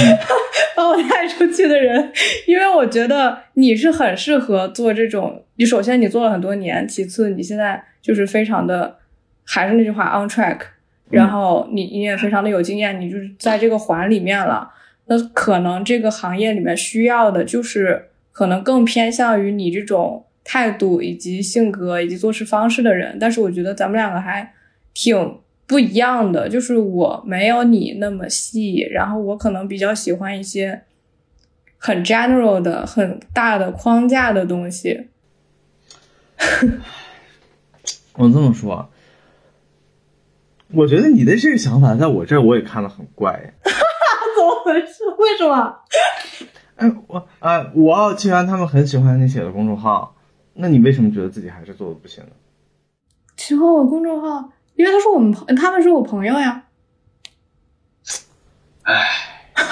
[0.76, 2.12] 把我带出去的人，
[2.46, 5.44] 因为我觉得你是很适合做这种。
[5.56, 8.98] 你首先你做了很多年，其次你现在就是非常的，
[9.44, 10.58] 还是那句话，on track。
[11.10, 14.70] 然后你你也非常的有经验，你就是在这个环里面了。
[15.06, 23.18] 那可能这个行业里面需要的就是可能更偏向于你这种态度以及性格以及做事方式的人。
[23.20, 24.54] 但是我觉得咱们两个还
[24.94, 30.84] 挺不一样的，就是我没有你那么细，然后我可能比较喜欢一些
[31.76, 35.08] 很 general 的、很大的框架的东西。
[38.14, 38.88] 我这么说。
[40.70, 43.32] 我觉得你的这个想法，在我这儿我也看了很怪。
[43.64, 45.04] 怎么回事？
[45.18, 45.78] 为什么？
[46.76, 50.14] 哎，我啊，我奥既然他们很喜欢你写的公众号，
[50.60, 52.30] 那你为什么觉得自己还是做的不行呢？
[53.36, 56.64] 喜欢我公众号，因为他是我们朋，他们是我朋友呀。
[58.82, 59.06] 哎，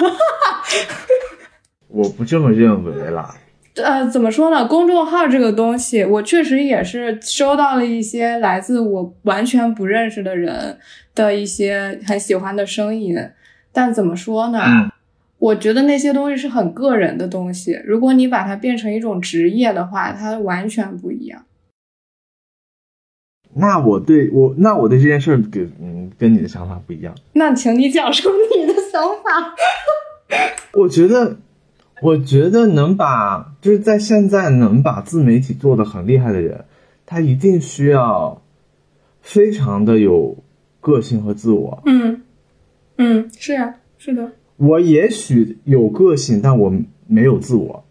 [1.89, 3.35] 我不这么认为啦。
[3.75, 4.65] 呃，怎么说呢？
[4.67, 10.79] 公众号这个东西，我确实也是收到了一些来自我完全不认识的人
[11.15, 13.17] 的一些很喜欢的声音。
[13.73, 14.61] 但怎么说呢？
[15.39, 17.81] 我觉得那些东西是很个人的东西。
[17.85, 21.45] 如果你把它变成一种职业的话，它完全不一样。
[23.55, 27.15] 那我对我，那我对这件事儿跟嗯跟你的想法不一样。
[27.33, 29.55] 那请你讲述你的想法。
[30.75, 31.37] 我觉得。
[32.03, 36.67] 我觉得能把就是在现在能把自媒体做的很厉害的人，
[37.07, 38.43] 他一定需要
[39.23, 40.37] 非常的有
[40.83, 41.83] 个性和自我。
[41.87, 42.21] 嗯
[42.99, 44.33] 嗯，是啊，是的。
[44.57, 46.73] 我也许有个性，但我
[47.07, 47.85] 没有自我。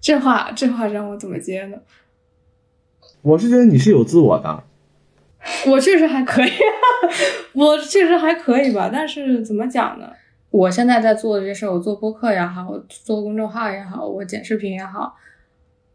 [0.00, 1.78] 这话这话让我怎么接呢？
[3.22, 4.64] 我是觉得你是有自我的。
[5.66, 6.50] 我确实还可以，
[7.54, 8.90] 我确实还可以吧。
[8.92, 10.12] 但是怎么讲呢？
[10.50, 15.16] 我现在在做的这事儿，我做播客也好，我做公众号也好，我剪视频也好，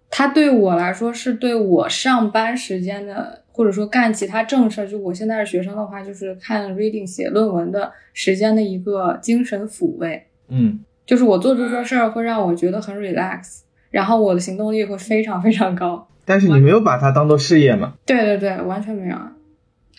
[0.09, 10.21] 它对我来说是对我上班时间的，或者说干其他正事儿，就我现在是学生的话，就是看 reading 写论文的时间的一个精神抚慰。
[10.49, 16.05] 嗯，就是我做这个事儿会让我觉得很 relax，然后我的行动力会非常非常高。
[16.25, 17.93] 但是你没有把它当做事业嘛？
[18.05, 19.17] 对对对，完全没有。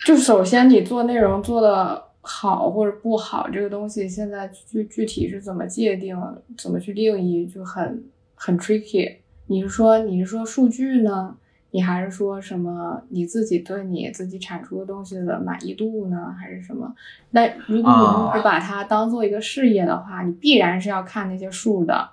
[0.05, 6.15] 就首先你做内容做的好或者不好，这个东西现在具具体是怎么界定、
[6.55, 8.03] 怎么去定义，就很
[8.35, 9.15] 很 tricky。
[9.47, 11.35] 你是说你是说数据呢？
[11.71, 16.35] 你还是说什么你自己对你自己产出的东西的满意度呢？
[16.39, 16.95] 还是什么？
[17.31, 17.91] 那如果
[18.33, 22.09] 你不把它当做一个事业的话，你必然是要看那些数的，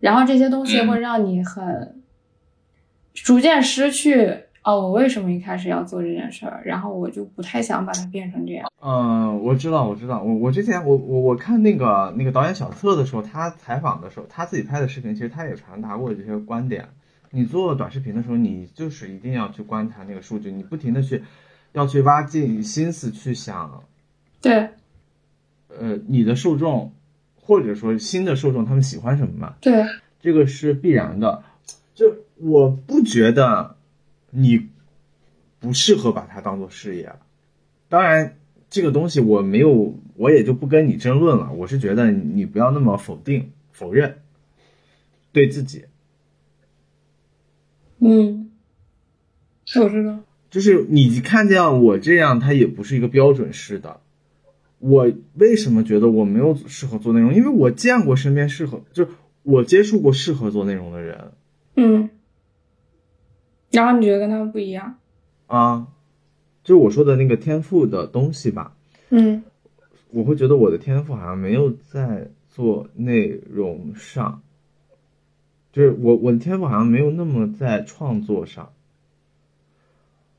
[0.00, 2.02] 然后这些东西会让你很。
[3.14, 4.30] 逐渐失去
[4.62, 6.60] 哦，我为什么一开始要做这件事儿？
[6.66, 8.70] 然后我就不太想把它变成这样。
[8.82, 16.86] 嗯，我知道，我知道，我我之前我我我看那个那个导演小册的时候，他采访的时候，他自己拍的视频，其实他也传达过这些观点。
[17.30, 21.22] 你做短视频的时候，你就是一定要去观察那个数据，你不停的去
[21.72, 23.84] 要去挖尽心思去想，
[24.40, 24.70] 对，
[25.68, 26.92] 呃，你的受众
[27.34, 29.54] 或者说新的受众他们喜欢什么嘛？
[29.60, 29.84] 对，
[30.20, 31.42] 这个是必然的。
[31.94, 33.76] 就我不觉得
[34.30, 34.68] 你
[35.58, 37.12] 不适合把它当做事业，
[37.88, 38.36] 当然
[38.70, 41.52] 这个东西我没有，我也就不跟你争论了。
[41.52, 44.18] 我是觉得你不要那么否定、否认
[45.32, 45.84] 对自己。
[47.98, 48.50] 嗯，
[49.80, 54.00] 我知道，就是你看见我这样，他也不是一个标准式的。
[54.78, 57.34] 我为什么觉得我没有适合做内容？
[57.34, 59.10] 因为我见过身边适合，就是
[59.42, 61.32] 我接触过适合做内容的人。
[61.76, 62.10] 嗯，
[63.70, 64.98] 然后你觉得跟他们不一样
[65.46, 65.88] 啊？
[66.62, 68.76] 就是我说的那个天赋的东西吧。
[69.10, 69.44] 嗯，
[70.10, 74.42] 我会觉得我的天赋好像没有在做内容上，
[75.76, 78.70] 就是我我的天赋好像没有那么在创作上。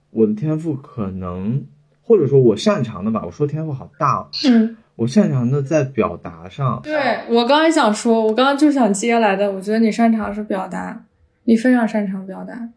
[0.09, 1.67] 我的天赋可能，
[2.01, 3.21] 或者说我擅长的吧。
[3.23, 4.31] 我说天赋好大。
[4.49, 6.81] 嗯，我擅长的在表达上。
[6.81, 9.51] 对我刚才想说，我刚刚就想接来的。
[9.51, 11.05] 我觉得你擅长是表达。
[11.43, 12.69] 你非常擅长表达，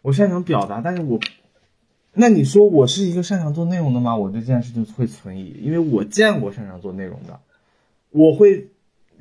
[0.00, 1.20] 我擅长表达，但是我，
[2.14, 4.16] 那你说我是一个擅长做内容的吗？
[4.16, 7.38] 我对这件事情会存疑，因为我见过擅长做内容的，
[8.10, 8.70] 我会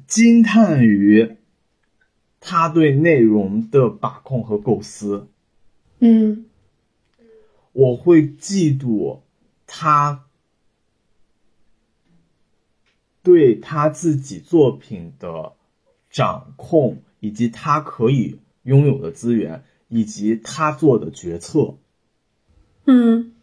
[0.08, 1.36] 惊叹于
[2.48, 5.28] 他对内容的把控和构思，
[5.98, 6.46] 嗯，
[7.72, 9.22] 我会嫉妒
[9.66, 10.26] 他
[13.24, 15.54] 对他自己作品的
[16.12, 18.40] 掌控，以及他可以。
[18.66, 21.78] 拥有的资源以及他做的决策，
[22.88, 23.36] 嗯，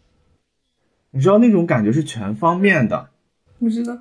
[1.12, 3.10] 你知道那种感觉是全方面的。
[3.60, 3.96] 我知道，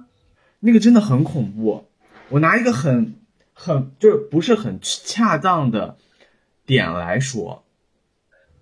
[0.60, 1.86] 那个真的很恐怖。
[2.30, 3.14] 我拿一个很
[3.54, 5.98] 很就是不是很恰当的
[6.66, 7.64] 点来说，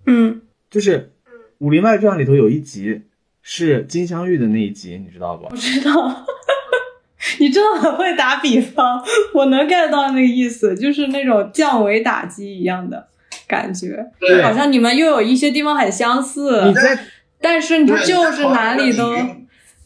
[0.05, 1.13] 嗯，就是
[1.59, 3.03] 《武林外传》里头有一集
[3.41, 5.45] 是金镶玉的那一集，你知道不？
[5.45, 6.25] 我知道。
[7.37, 13.07] 你真的很会打比方，我能 get 到那个意思，就是那种降维打击一样的
[13.45, 16.63] 感觉，就好像你们又有一些地方很相似。
[16.65, 16.97] 你在，
[17.41, 19.13] 但是你就是哪里都，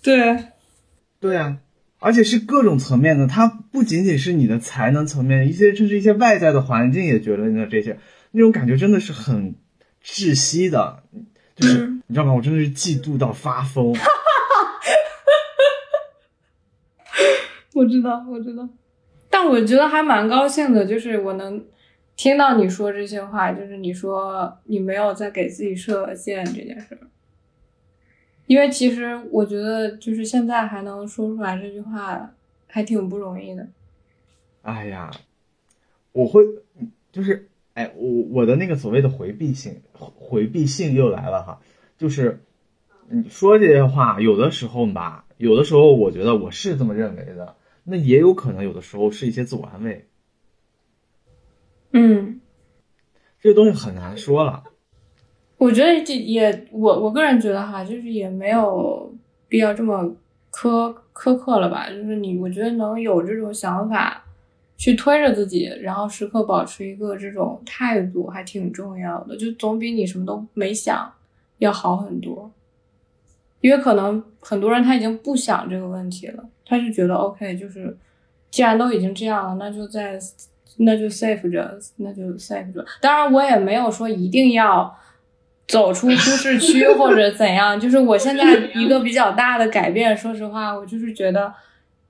[0.03, 0.45] 对，
[1.19, 1.57] 对啊，
[2.03, 7.97] 而且是各种层面的，它不仅仅是你的才能层面，一些甚至一些外在的环境也觉得那这些
[8.31, 9.55] 那种感觉真的是很
[10.03, 11.01] 窒息的，
[11.55, 12.33] 就是你知道吗？
[12.33, 13.95] 我真的是嫉妒到发疯。
[17.73, 18.67] 我知道，我知道，
[19.29, 21.65] 但我觉得还蛮高兴的，就是我能
[22.15, 26.99] 听到你说这些话，就是你说你没有在给自己设限这件事，
[28.53, 32.31] 因为其实我觉得就是现在还能说出来这句话，
[32.67, 33.67] 还挺不容易的。
[34.61, 35.09] 哎呀，
[36.11, 36.43] 我会
[37.11, 41.61] 就是哎，我我的那个所谓的回避性，回避性又来了哈，
[41.97, 42.43] 就是
[43.09, 47.55] 你说这些话，有的时候吧，有的时候我觉得我是这么认为的。
[47.83, 50.07] 那也有可能，有的时候是一些自我安慰。
[51.91, 52.39] 嗯，
[53.41, 54.63] 这个东西很难说了。
[55.63, 59.09] 我觉得这也，我我个人觉得哈，就是也没有
[59.47, 60.03] 必要这么
[60.51, 61.89] 苛苛刻了吧。
[61.89, 64.25] 就是你，我觉得能有这种想法
[64.75, 69.37] 去推着自己，然后时刻保持一个这种态度，还挺重要的。
[69.37, 71.09] 就总比你什么都没想
[71.59, 72.51] 要好很多。
[73.61, 76.43] 因为可能很多人他已经不想这个问题了。
[76.65, 77.95] 他就觉得 OK，就是
[78.51, 80.19] 既然都已经这样了，那就在
[80.79, 82.85] 那就 safe 着，那就 safe 着。
[82.99, 84.93] 当然，我也没有说一定要
[85.67, 87.77] 走出舒适区或者怎样。
[87.79, 88.43] 就是我现在
[88.75, 91.53] 一个比较大的改变，说实话，我就是觉得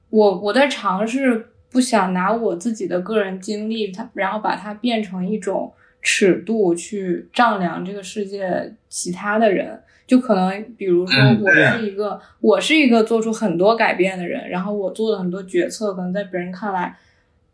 [0.10, 9.80] 我我在尝试，不想拿我自己的个人经历，它然后把它变成一种尺度去丈量这个世界其他的人。
[10.06, 16.94] 就可能，比如说，我是一个，我是一个做出很多改变的人，然后我做的很多决策，可能在别人看来，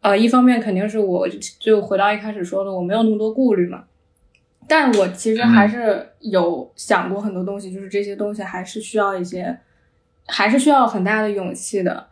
[0.01, 1.27] 呃，一方面肯定是我
[1.59, 3.83] 就回到一开始说的，我没有那么多顾虑嘛，
[4.69, 9.59] 但我其实还是有想过很多东西，就是这些东西还是需要一些，
[10.27, 12.07] 还是需要很大的勇气的，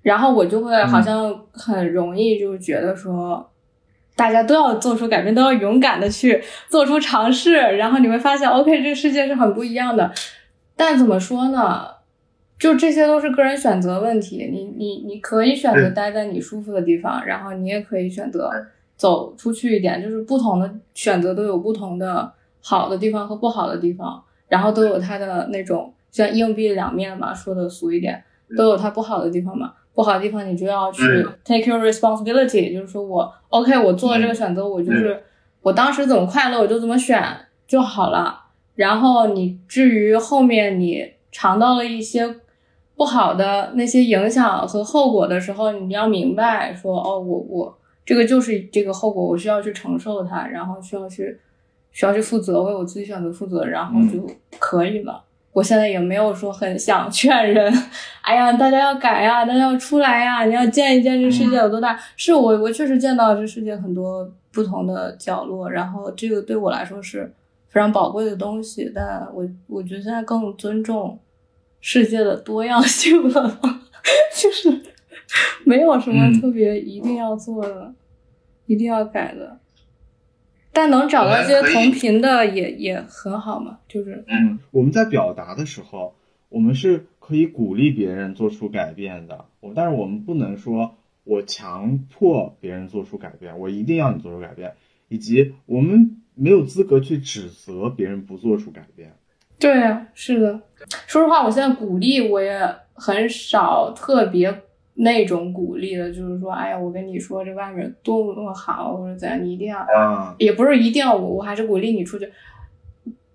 [0.00, 3.50] 然后我就会好像很容易就觉得说。
[4.16, 10.12] 大家都要做出改变，都要勇敢的去做出尝试，然后你会发现，OK，这个世界是很不一样的。
[10.74, 11.86] 但怎么说呢？
[12.58, 14.48] 就这些都是个人选择问题。
[14.50, 18.50] 你你你可以选择待在你舒服的地方，然后你也可以选择
[18.98, 20.02] 走出去一点。
[20.02, 22.30] 就是不同的选择都有不同的
[22.60, 28.22] 好的地方和不好的地方，然后都有它的那种像硬币两面嘛，说的俗一点，
[28.54, 29.72] 都有它不好的地方嘛。
[29.94, 31.02] 不好的地方，你就要去
[31.44, 35.20] take your responsibility，就是说我 OK，我做了这个选择，我就是
[35.60, 37.20] 我当时怎么快乐，我就怎么选
[37.66, 38.44] 就好了。
[38.76, 42.32] 然后你至于后面你尝到了一些
[42.94, 47.77] 不好的那些影响和后果的时候，你要明白说哦，我我
[48.08, 51.38] 这个就是这个后果，我需要去承受它，然后需要去
[51.92, 54.26] 需要去负责，为我自己选择负责，然后就
[54.58, 55.22] 可以了。
[55.52, 57.70] 我现在也没有说很想劝人，
[58.22, 62.00] 哎呀，大家要改呀，大家要出来呀，你要见一见这世界有多大。
[62.16, 67.30] 是我，我确实见到这世界很多不同的角落，然后这个对我来说是
[67.68, 68.90] 非常宝贵的东西。
[68.94, 71.18] 但我我觉得现在更尊重
[71.82, 73.60] 世界的多样性了，
[74.34, 74.80] 就是
[75.64, 77.94] 没有什么特别一定要做的，
[78.66, 79.58] 一定要改的。
[80.72, 86.14] 但能找到一些同频的也也很好嘛，就是嗯，我们在表达的时候，
[86.48, 94.72] 我们是可以鼓励别人做出改变的，我但是我们不能说我强迫别人做出改变，我一定要你做出改变，
[95.08, 99.12] 以及我们没有资格去指责别人不做出改变。
[99.58, 100.60] 对呀，是的，
[101.08, 102.60] 说实话，我现在鼓励我也
[102.94, 104.62] 很少特别。
[105.00, 109.86] 那种鼓励的，就是说，哎呀，我跟你说，这外面多么多么好，或者怎样，你一定要，
[110.38, 112.28] 也不是一定要，我我还是鼓励你出去。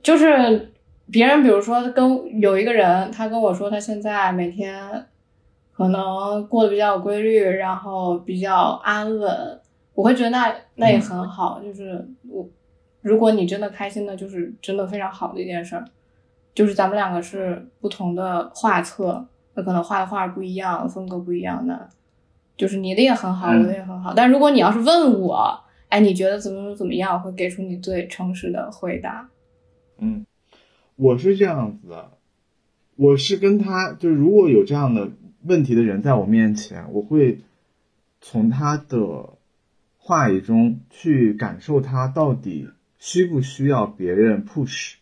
[0.01, 0.73] 就是
[1.09, 5.05] 别人，比如说跟有一个人，他跟我说，他现在每天
[5.71, 9.61] 可能过得比较有规律，然后比较安稳，
[9.93, 11.61] 我会觉得那那也很好。
[11.63, 12.45] 就是我，
[13.01, 15.85] 如果你真的开心的，就是真的非常好的一件事儿。
[16.53, 19.25] 就是咱们两个是不同的画册。
[19.55, 21.89] 那可能画的画不一样，风格不一样的，
[22.57, 24.13] 就是你的也很好，我的也很好。
[24.13, 29.29] 但如果你要是问我，哎，你觉得怎么怎么怎么样，我会给出你最诚实的回答。
[29.99, 30.25] 嗯，
[30.95, 32.11] 我是这样子的，
[32.95, 35.11] 我是跟他，就是如果有这样的
[35.43, 37.41] 问题的人在我面前，我会
[38.21, 39.29] 从他的
[39.97, 44.95] 话语中去感受他到底需不需要别人 push。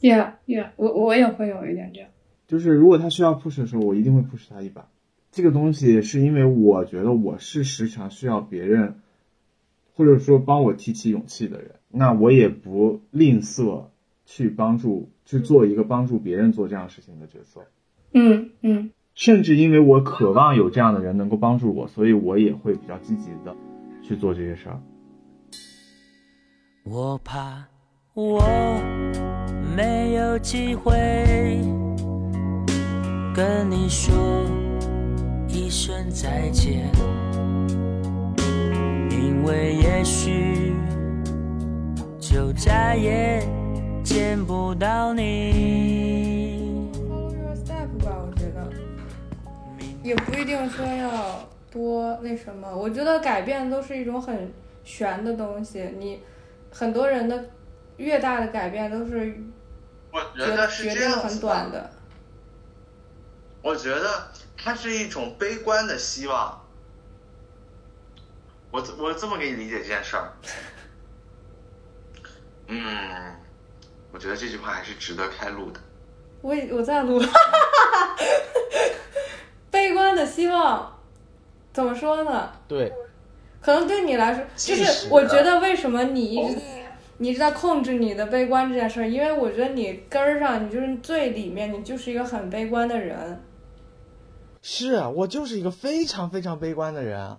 [0.00, 2.10] Yeah, yeah，我我也会有一点这样。
[2.46, 4.88] 就是如果他需要 push 的时候，我一定会 push 他一把。
[5.32, 9.00] 这个东西是因为我觉得我是时常需要别人，
[9.94, 13.86] 或者说帮我提起勇气的人，那我也不吝啬
[14.24, 17.66] 去帮助，去做一个帮助别人做这样事情的角色。
[18.12, 18.90] 嗯嗯。
[19.14, 23.56] 甚至因为我渴望有这样的人能够帮助我，所以我也会比较积极的
[24.02, 24.78] 去做这些事儿。
[26.84, 27.64] 我怕
[28.14, 28.42] 我
[29.74, 31.85] 没有机会。
[33.36, 34.14] 跟你说
[35.46, 36.90] 一声再见，
[39.10, 40.72] 因为也许
[42.18, 43.46] 就再也
[44.02, 46.90] 见不到你。
[46.94, 48.72] Follow your step 吧，我觉得
[50.02, 52.74] 也不一定说要多那什么。
[52.74, 54.50] 我觉得改变都是一种很
[54.82, 55.86] 玄的东西。
[55.98, 56.20] 你
[56.70, 57.44] 很多人的
[57.98, 59.36] 越大的改变都是
[60.10, 61.90] 我觉得是决定很短的。
[63.66, 66.64] 我觉得它是一种悲观的希望。
[68.70, 70.32] 我我这么给你理解这件事儿。
[72.68, 73.34] 嗯，
[74.12, 75.80] 我觉得这句话还是值得开录的。
[76.42, 77.20] 我我在录。
[79.68, 80.96] 悲观的希望，
[81.72, 82.52] 怎么说呢？
[82.68, 82.92] 对。
[83.60, 86.60] 可能对你来说，就是我觉得为什么你一直
[87.18, 89.08] 你一直在控制你的悲观这件事儿？
[89.08, 93.42] 因为我觉得你根儿上，你就是最里面，你就是一个很悲观的人。
[94.68, 97.38] 是我就是一个非常非常悲观的人，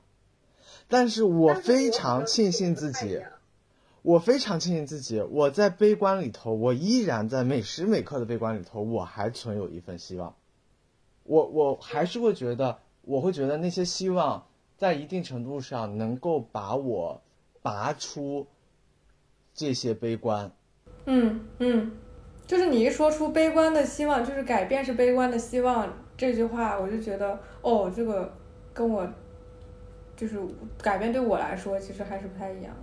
[0.87, 3.21] 但是我非常庆幸自己，
[4.01, 10.33] 我非常庆幸自己，我在悲观里头，我依然在每时每刻的悲观里头，我还存有一份希望。
[11.23, 14.47] 我我还是会觉得，我会觉得那些希望
[14.77, 17.21] 在一定程度上能够把我
[17.61, 18.47] 拔出
[19.53, 20.49] 这些悲观。
[21.03, 21.91] 嗯嗯，
[22.47, 28.33] 就是你一说出悲观的希望，就是改变是悲观的希望这句话，我就觉得哦，这个
[28.73, 29.07] 跟我
[30.15, 30.39] 就是
[30.79, 32.75] 改变对我来说其实还是不太一样。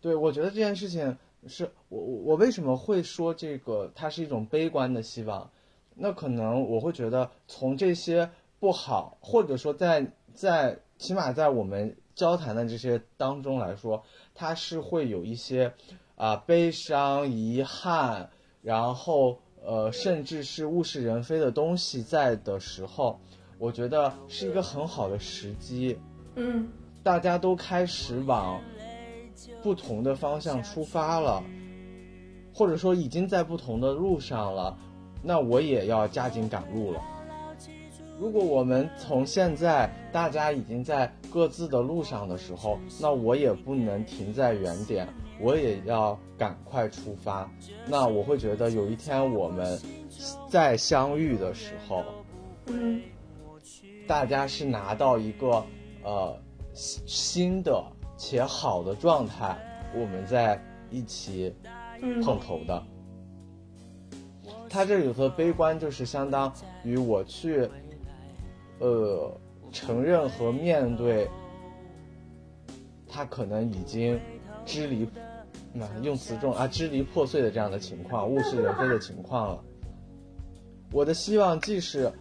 [0.00, 1.14] 对，我觉得这件事情
[1.46, 5.50] 是我我我为什么会说这个，它是一种悲观的希望。
[5.94, 14.02] 那可能我会觉得，从这些不好，或者说在在起码在我们交谈的这些当中来说，
[14.34, 15.74] 它是会有一些
[16.16, 18.30] 啊悲伤、遗憾，
[18.62, 23.20] 然后呃甚至是物是人非的东西在的时候，
[23.58, 25.98] 我觉得是一个很好的时机。
[26.36, 26.68] 嗯，
[27.02, 28.60] 大家都开始往
[29.62, 31.42] 不同的方向出发了，
[32.54, 34.76] 或者说已经在不同的路上了。
[35.22, 37.02] 那我也要加紧赶路了。
[38.18, 45.08] 如果我们从现在大家已经在各自的路上的时候，那我也不能停在原点，
[45.40, 47.50] 我也要赶快出发。
[47.86, 49.78] 那我会觉得有一天我们
[50.48, 52.04] 再相遇的时候，
[52.66, 53.00] 嗯，
[54.06, 55.64] 大家是拿到一个
[56.02, 56.36] 呃
[56.74, 57.82] 新的
[58.16, 59.56] 且好的状态，
[59.94, 61.54] 我们在一起
[62.22, 62.82] 碰头的。
[64.68, 66.52] 他这里头的悲观，就是相当
[66.84, 67.68] 于我去，
[68.78, 69.36] 呃，
[69.72, 71.28] 承认和面对，
[73.08, 74.20] 他可能已经
[74.64, 75.08] 支离，
[75.72, 79.64] 那用词重啊，支离破碎的这样的情况，物是人非的情况了。
[80.92, 82.12] 我的希望既是，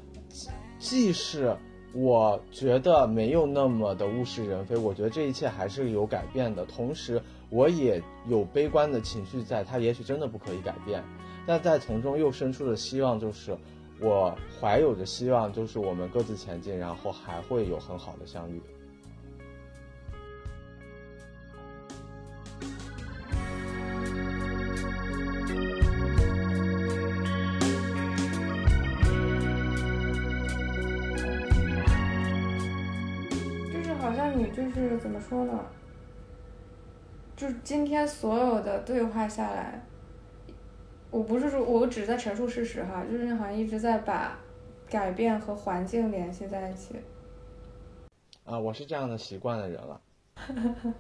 [0.78, 1.58] 既是
[1.94, 7.20] 我觉得没有那么的物是人非，我觉得这一切还是有改变的，同时
[7.50, 11.04] 我也有悲观的情绪，在他也许真的不可以改变。
[11.48, 13.58] 但在从中又生出的希望，就是
[14.00, 18.62] 我怀有着希望，就是我们各自前进，然后还会有很好的相遇。
[35.30, 35.54] 说呢？
[37.36, 39.86] 就是今天所有的对话下来。
[41.12, 44.38] 我不是说，我只是在陈述事实哈，就是你好像一直在把
[44.90, 46.96] 改变和环境联系在一起。
[48.44, 50.02] 啊，我是这样的习惯的人了。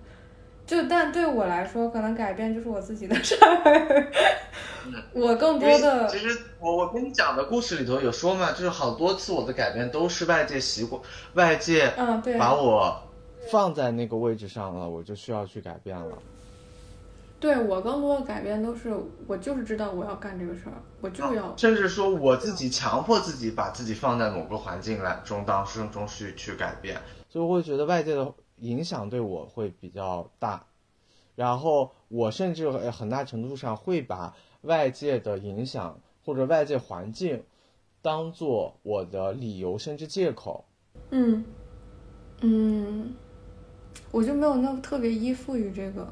[0.65, 4.11] 就但对我来说，可能改变就是我自己的事儿。
[5.13, 11.01] 我更多的，其实我我跟你讲的故事里头有说嘛，就是好多次我的改变都是外界习惯，
[11.34, 12.99] 外界嗯对，把我
[13.52, 16.18] 放在那个位置上了，我就需要去改变了。
[17.39, 18.93] 对我更多的改变都是
[19.26, 30.66] 我就是知道我要干这个事儿，我就要，甚至说我自己强迫自己把自己放在某个环境来中当中中去去改变，所以我会觉得外界的影响对我会比较大，
[31.36, 37.41] 然后我甚至很大程度上会把外界的影响或者外界环境
[38.02, 40.66] 当做我的理由甚至借口。
[41.12, 41.45] 嗯
[42.41, 43.14] 嗯，
[44.12, 46.08] 我就没有那么特别依附于这个。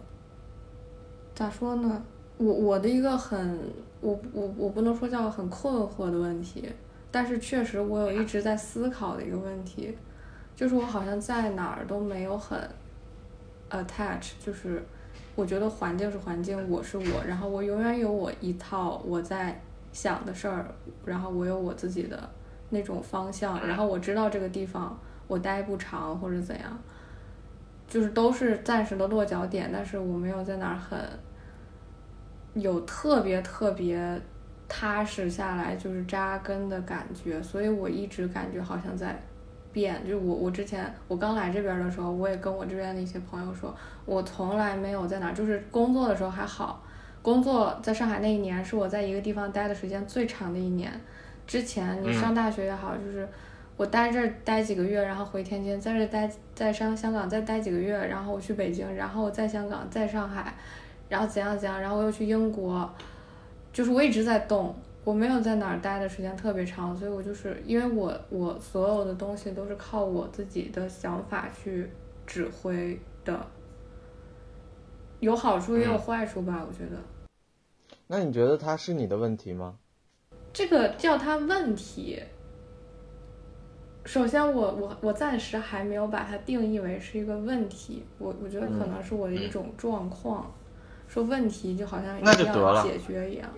[1.33, 2.01] 咋说呢？
[2.37, 3.59] 我我的一个很，
[3.99, 6.71] 我我我不能说叫很困惑的问题，
[7.11, 9.95] 但是确实我有一直在思考的一个问题，
[10.55, 12.59] 就是我好像在哪儿都没有很
[13.71, 14.83] attach，就是
[15.35, 19.59] 我觉得环境是环境，我是我，然后我永远有我一套我在
[19.91, 20.65] 想的事儿，
[21.05, 22.29] 然后我有我自己的
[22.69, 24.95] 那种方向，然后我知道这个地方
[25.27, 26.79] 我待不长或者怎样，
[27.87, 30.99] 就是都是暂时的落脚点，但是我没有在哪儿很。
[32.53, 34.19] 有特别特别
[34.67, 39.15] 踏实下来，就是扎根的感觉，所以我一直感觉好像在
[39.71, 40.01] 变。
[40.07, 43.75] 就我我之前我刚来这边的时候，我也跟我这边的一些朋友说，
[44.05, 46.83] 我从来没有在哪儿，就是工作的时候还好，
[47.21, 50.91] 工作在上海那一年是我在一个地方待的时间最长的一年。
[51.45, 53.29] 之前你上大学也好，就是
[53.77, 60.53] 我待这儿待几个月，然后回天津，在这待在上香港再待几个月，然后我去北京，然后在香港，在上海。
[61.09, 62.93] 然后怎样怎样，然后我又去英国，
[63.71, 64.75] 就是我一直在动，
[65.05, 71.89] 我没有在哪儿待的时间特别长，所以我就是因为我我所有的东西都是靠我自己的想法去
[72.25, 73.47] 指挥的，
[75.21, 77.01] 有好处也有坏处吧，我觉得。
[78.07, 79.77] 那你觉得他是你的问题吗？
[80.51, 82.21] 这个叫他问题，
[84.07, 90.49] 首先我我我暂时还没有把它定义为是一个问题，我我觉得可能是我的一种状况。
[91.09, 93.49] 说问题就好像一定要解决一样。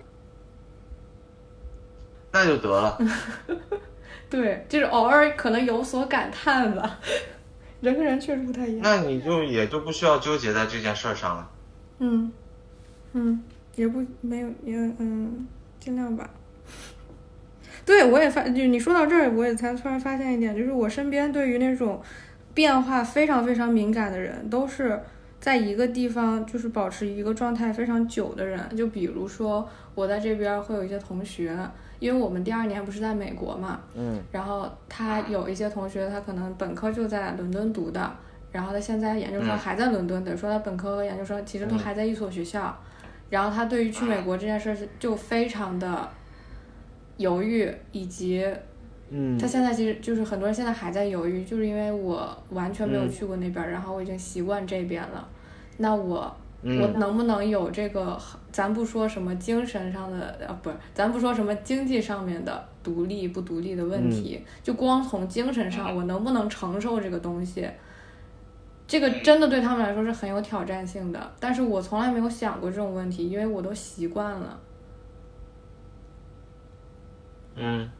[2.32, 2.98] 那就得了。
[4.28, 6.98] 对，就是偶尔可能有所感叹吧。
[7.80, 8.80] 人跟人确实不太一样。
[8.82, 11.50] 那你就也就不需要纠结在这件事上了。
[11.98, 12.32] 嗯，
[13.12, 13.42] 嗯，
[13.74, 15.46] 也不没有也嗯，
[15.78, 16.28] 尽量吧。
[17.90, 22.00] 对，我也发就你说到这儿，我也才突然发现一点，就是我身边对于那种
[22.54, 25.00] 变化非常非常敏感的人，都是
[25.40, 28.60] 在一个地方就是保持一个状态非常久的人。
[28.76, 31.56] 就比如说我在这边会有一些同学。
[32.00, 38.10] 因为我们第二年不是在美国嘛，嗯，然后他有一些同学，他可能本科就在伦敦读的，
[38.52, 42.74] 然后他现在研究生还在伦敦，等于说他本科和研究生其实都还在一所学校，
[43.28, 46.08] 然后他对于去美国这件事就非常的
[47.20, 48.44] 犹豫，以及，
[49.10, 55.28] 嗯，他现在其实就是很多人现在还在犹豫，就是因为我完全没有去过那边，然后我已经习惯这边了，
[55.76, 56.34] 那我。
[56.62, 58.20] 我能不能有这个？
[58.52, 67.66] 咱不说什么精神上的，呃，不是，咱不说什么经济上面的独立不独立的问题，就光从精神上，我能不能承受这个东西？
[68.86, 71.32] 这个真的对他们来说是很有挑战性的。
[71.40, 74.60] 但是我从来没有想过这种问题，因为我都习惯了。
[77.56, 77.90] 嗯。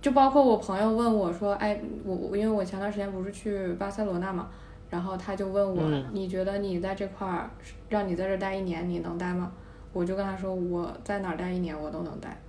[0.00, 4.48] 就包括我朋友问我说：“哎，我我因为我前段时间不是去巴塞罗那嘛。”
[4.88, 7.50] 然后他就问我：“你觉得你在这块儿，
[7.88, 9.52] 让你在这待一年，你能待吗？”
[9.92, 12.40] 我就跟他说：“我在哪儿待一年，我都能待。”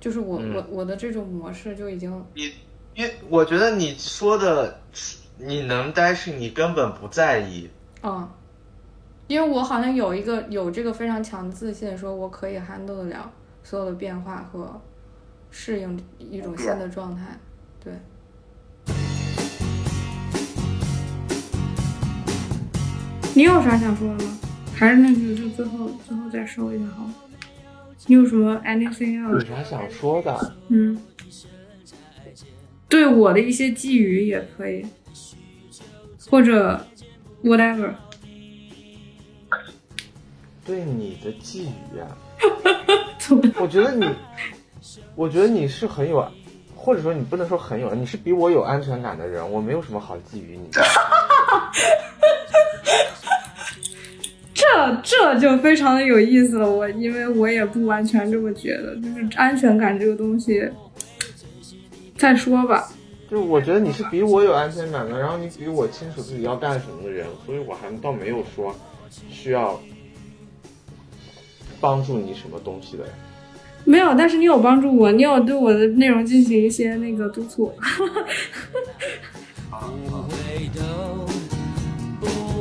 [0.00, 2.24] 就是我我我的这种模式就已经。
[2.34, 2.52] 你，
[2.94, 4.80] 因为我觉得你说的
[5.38, 7.68] 你能待，是你根本不在意。
[8.02, 8.28] 嗯，
[9.26, 13.30] 因为我好像有一个有这个非常强自信，说我可以 handle 得了
[13.64, 14.80] 所有的变化和
[15.50, 17.36] 适应一种新的状态，
[17.82, 17.92] 对。
[23.34, 24.38] 你有啥想说的吗？
[24.76, 27.10] 还是那句，就最后最后再说一下好。
[28.06, 29.32] 你有什么 anything else？
[29.32, 30.54] 有啥想说的？
[30.68, 31.00] 嗯，
[32.88, 34.84] 对我的一些寄语也可以，
[36.28, 36.86] 或者
[37.42, 37.94] whatever。
[40.64, 42.18] 对你的寄语啊？
[43.58, 44.06] 我觉得你，
[45.14, 46.26] 我觉得你是很有，
[46.74, 50.68] 或者说你不能说很有，你是比我有安全感的人，我没有什么好觊觎你。
[54.52, 60.68] 这这就非常的有意思了，我因为我也不完全这么觉得，就是安全感这个东西，
[62.16, 62.88] 再说吧。
[63.30, 68.74] 就我觉得你是比我有安全感的，然后你比我清楚自己要干什么的人，所以我还倒没有说
[69.30, 69.80] 需要
[71.84, 73.04] 帮助你什么东西的。
[73.84, 77.70] 没有，但是你有帮助我，你有对我的内容进行一些那个督促。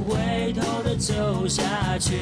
[0.05, 2.17] 回头的走下去。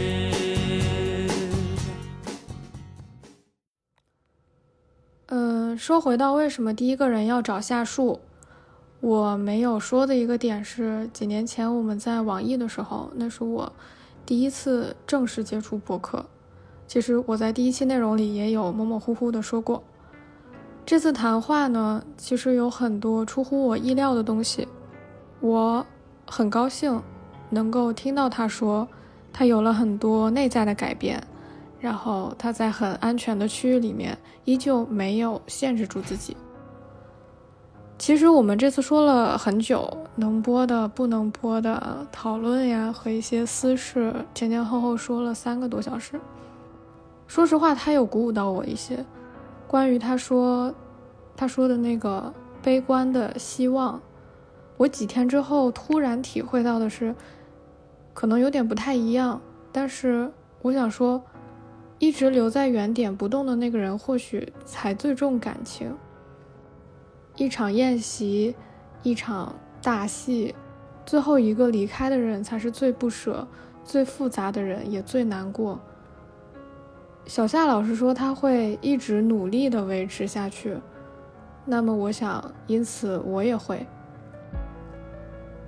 [5.26, 8.20] 嗯，说回到为什么第一个人要找夏树，
[9.00, 13.74] 我没有说的一个点是，几年前我们在网易的时候，那是我
[14.24, 16.24] 第一次正式接触博客。
[16.92, 19.82] 其实我在第一期内容里也有模模糊糊的说过。
[20.86, 24.68] 这次谈话呢，其实有很多出乎我意料的东西，
[25.40, 25.86] 我
[26.28, 27.02] 很高兴。
[27.50, 28.86] 能够听到他说，
[29.32, 31.24] 他有了很多内在的改变，
[31.80, 36.36] 然后他在很安全的区域里面依旧没有限制住自己。
[37.98, 46.20] 其实我们这次说了很久，能播的、不能播的讨论呀和一些私事，前前后后说了三个多小时。
[47.32, 49.06] 说实话，他有鼓舞到我一些，
[49.66, 50.76] 关于他说
[51.34, 54.02] 他说的那个悲观的希望，
[54.76, 57.16] 我几天之后突然体会到的是。
[58.14, 59.40] 可能有点不太一样，
[59.72, 60.30] 但是
[60.62, 61.24] 我想说，
[62.00, 65.96] 一直留在原点不动的那个人，或许才最重感情。
[67.38, 68.54] 一场宴席，
[69.04, 70.54] 一场大戏，
[71.06, 73.48] 最后一个离开的人才是最不舍、
[73.86, 75.80] 最复杂的人，也最难过。
[77.26, 80.78] 小夏老师说他会一直努力的维持下去，
[81.66, 83.86] 那么我想，因此我也会。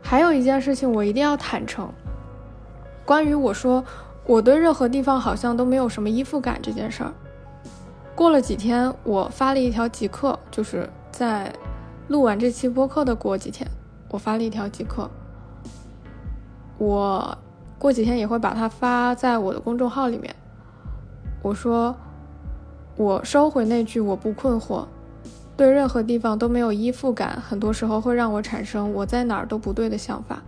[0.02, 1.90] 还有一件事情，我一定要坦诚。
[3.06, 3.84] 关于我说
[4.26, 7.14] 我对任何地方好像都没有什么依附感这件事儿，
[8.14, 11.54] 过了几天，我发了一条即刻，就是在
[12.10, 13.66] 录完这期播客的过几天，
[14.10, 15.10] 我发了一条即刻。
[16.78, 17.38] 我
[17.80, 20.36] 过几天也会把它发在我的公众号里面。
[21.44, 21.96] 我说，
[22.96, 24.86] 我收回那句我不困惑，
[25.56, 30.42] 对任何地方都没有依附感，很多时候会让我产生我在哪儿都不对的想法。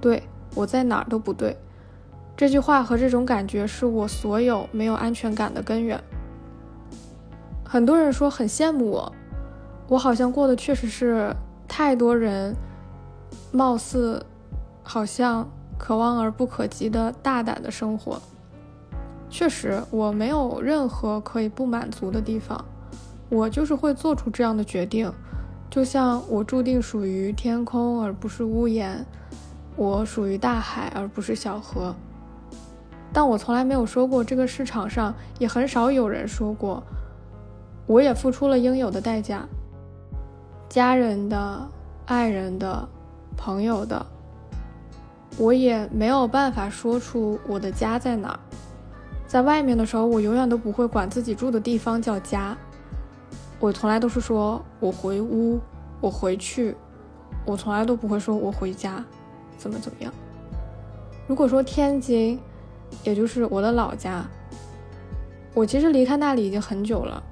[0.00, 0.22] 对
[0.54, 1.56] 我在哪儿都不对，
[2.36, 6.00] 这句话和这种感觉是我所有没有安全感的根源。
[7.64, 9.12] 很多人说很羡慕我，
[9.88, 11.34] 我好像过的确实是
[11.68, 12.54] 太多人
[13.50, 14.24] 貌似
[14.82, 18.22] 好像可望而不可及的大胆的生活。
[19.30, 22.62] 确实，我没有任何可以不满足的地方，
[23.28, 25.10] 我就是会做出这样的决定。
[25.70, 29.06] 就像我注定属于天空而不是屋檐，
[29.76, 31.94] 我属于大海而不是小河。
[33.12, 36.82] 但我从来没有说过，这个市场上也很少有人说过，
[37.86, 39.46] 我也付出了应有的代价。
[40.68, 41.68] 家人的、
[42.06, 42.88] 爱人的、
[43.36, 44.04] 朋友的，
[45.38, 48.40] 我也没有办法说出我的家在哪儿。
[49.30, 52.56] 在外面的时候，我永远都不会管自己住的地方叫家，
[53.60, 55.60] 我从来都是说我回屋，
[56.00, 56.74] 我回去，
[57.46, 59.04] 我从来都不会说我回家，
[59.56, 60.12] 怎么怎么样。
[61.28, 62.40] 如果说天津，
[63.04, 64.24] 也就是我的老家，
[65.54, 67.22] 我其实离开那里已经很久了，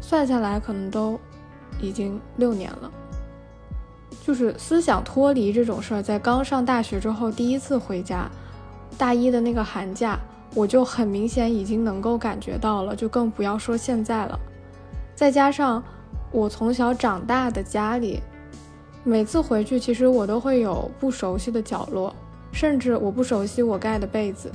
[0.00, 1.16] 算下来可能都
[1.80, 2.90] 已经六年了。
[4.26, 8.28] 就是思想脱离这种事儿，在刚上大学之后第一次回家，
[8.98, 10.18] 大一的那个寒假。
[10.54, 14.38] 我就很明显已经能够感觉到了，就更不要说现在了。
[15.14, 15.82] 再加上
[16.32, 18.20] 我从小长大的家里，
[19.04, 22.14] 每次回去其实我都会有不熟悉的角落，
[22.52, 24.50] 甚至我不熟悉我盖的被子。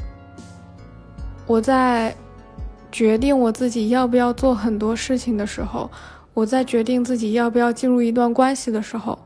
[1.48, 2.16] 我在
[2.92, 5.90] 决定我自己要不要做很多事情的时候，
[6.34, 9.18] 我在决定自己要不要进入一段关系的时候，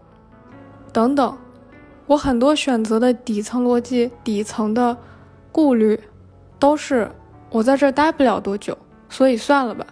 [0.91, 1.37] 等等，
[2.05, 4.97] 我很多选择的底层逻辑、底层的
[5.51, 5.99] 顾虑。
[6.59, 7.09] 都是
[7.49, 9.85] 我在这待不了多久，所以算了吧。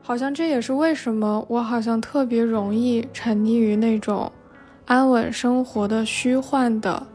[0.00, 4.30] 好像这也是为什么我好像特别容易沉溺于那种
[4.86, 7.06] 安稳生活的虚幻的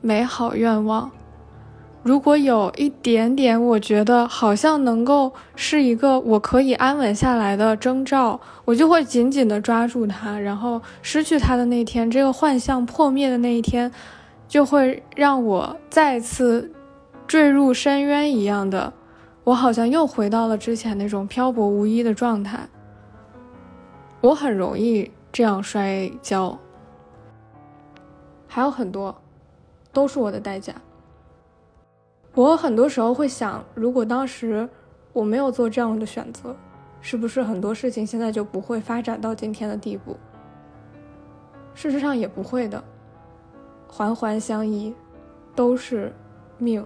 [0.00, 1.10] 美好愿望。
[2.02, 10.38] 如果有一点点我觉得好像能够是一个我可以安稳下来的征兆，我就会紧紧地抓住它。
[10.38, 13.92] 然后失去它的那天，这个幻象破灭的那一天，
[14.48, 16.72] 就会让我再次。
[17.30, 18.92] 坠入深渊一样的，
[19.44, 22.68] 我好像又回到了之前那种漂泊无依的状态。
[24.20, 26.58] 我很容易这样摔跤，
[28.48, 29.16] 还有很多，
[29.92, 30.74] 都是我的代价。
[32.34, 34.68] 我很多时候会想，如果当时
[35.12, 36.56] 我没有做这样的选择，
[37.00, 40.16] 是不是很多事情现在就不会发展到今天的地步？
[41.76, 42.82] 事实上也不会的，
[43.86, 44.92] 环环相依，
[45.54, 46.12] 都是
[46.58, 46.84] 命。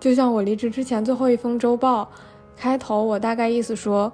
[0.00, 2.08] 就像我离职之前最后一封周报，
[2.56, 4.12] 开头我大概意思说，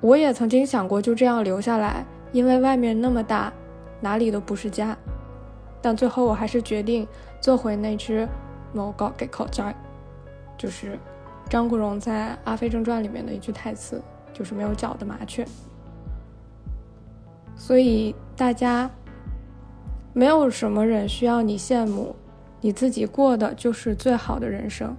[0.00, 3.52] 我也曾经想过就这样留下来，因为外面那么大，
[4.00, 4.96] 哪里都不是家。
[5.80, 7.06] 但最后我还是决定
[7.40, 8.28] 做回那只
[8.72, 9.72] 某高给口罩，
[10.58, 10.98] 就是
[11.48, 15.46] 张国荣在《阿飞正传》里面的一句台词，就是没有脚的麻雀。
[17.56, 18.90] 所以大家，
[20.12, 22.16] 没有什么人需要你羡慕。
[22.64, 24.96] 你自己过的就是最好的人生，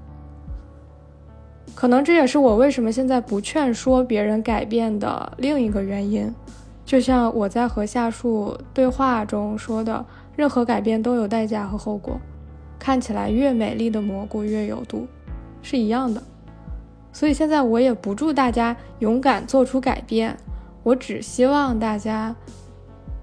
[1.74, 6.32] 可能这也是我为什么现在不劝说别人改变的另一个原因。
[6.86, 10.06] 就像我在和夏树对话中说的，
[10.36, 12.20] 任何改变都有代价和后果，
[12.78, 15.08] 看起来越美丽的蘑菇越有毒，
[15.64, 16.22] 是一样的。
[17.12, 20.38] 所以现在我也不祝大家勇敢做出改变，
[20.84, 22.36] 我只希望大家，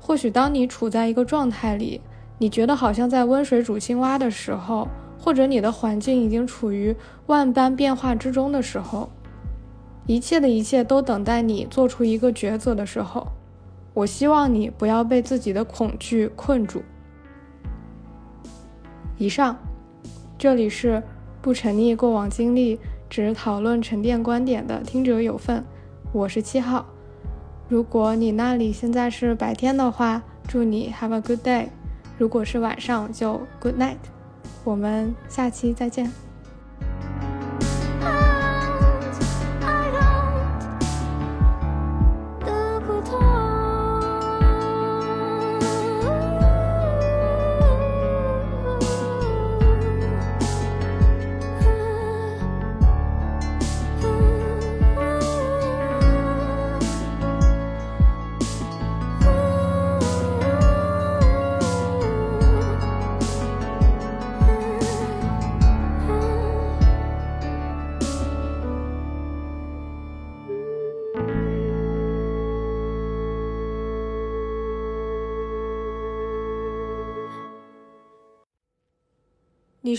[0.01, 2.01] 或许当你处在一个状态里。
[2.43, 9.09] 你觉得好像在温水煮青蛙的时候，或者你的环境已经处于万般变化之中的时候，
[10.09, 13.29] 一切的一切都等待你做出一个抉择的时候，
[13.95, 16.83] 我希望你不要被自己的恐惧困住。
[19.17, 19.57] 以上，
[20.37, 21.01] 这里是
[21.41, 25.65] 不沉溺过往经历，只讨论沉淀观点的听者有份，
[26.13, 26.87] 我是七号。
[27.69, 31.69] 如果你那里现在是白天的话，祝你 have a good day。
[32.23, 33.97] 如果是晚上，就 Good night，
[34.63, 36.09] 我们下期再见。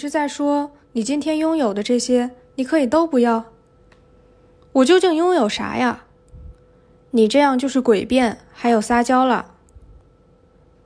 [0.03, 3.45] 是在说你今天拥有的这些，你可以都不要？
[4.73, 6.03] 我究竟拥有啥呀？
[7.11, 9.53] 你这样就是诡辩，还有撒娇了。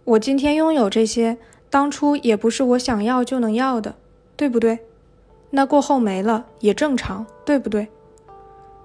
[0.03, 3.95] 我今天拥有这些，当初也不是我想要就能要的，
[4.35, 4.85] 对不对？
[5.49, 7.87] 那过后没了也正常，对不对？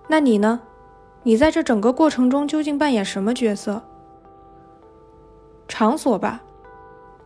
[0.09, 0.62] 那你呢？
[1.24, 3.83] 你在这整个过程中究竟扮演什么角色？
[5.68, 6.41] 场所吧，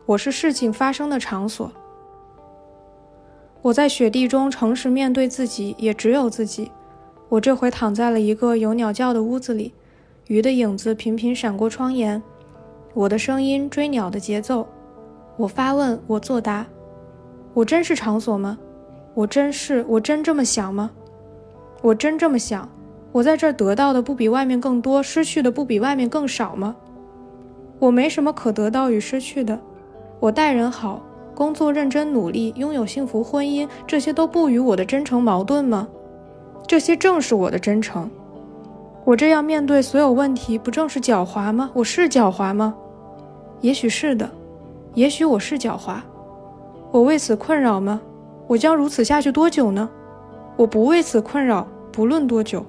[0.06, 1.70] 我是事情发生的场所。
[3.66, 6.70] 我在雪地中诚实面对自己，也只有自己。
[7.28, 9.72] 我这回躺在了一个有鸟叫的屋子里，
[10.28, 12.22] 鱼的影子频频闪过窗沿，
[12.94, 14.68] 我的声音追鸟的节奏。
[15.36, 16.64] 我发问，我作答。
[17.54, 18.56] 我真是场所吗？
[19.14, 20.92] 我真是，我真这么想吗？
[21.82, 22.68] 我真这么想。
[23.10, 26.76] 我在这儿得到的不比外面更多，失去的不比外面更少吗？
[27.80, 29.58] 我没什么可得到与失去的。
[30.20, 31.02] 我待人好。
[31.36, 35.86] 工作认真努力，拥有幸福婚姻，这些都不与我的真诚矛盾吗？
[36.66, 38.10] 这些正是我的真诚。
[39.04, 41.70] 我这样面对所有问题，不正是狡猾吗？
[41.74, 42.74] 我是狡猾吗？
[43.60, 44.30] 也许是的，
[44.94, 45.96] 也许我是狡猾。
[46.90, 48.00] 我为此困扰吗？
[48.46, 49.86] 我将如此下去多久呢？
[50.56, 52.64] 我不为此困扰，不论多久。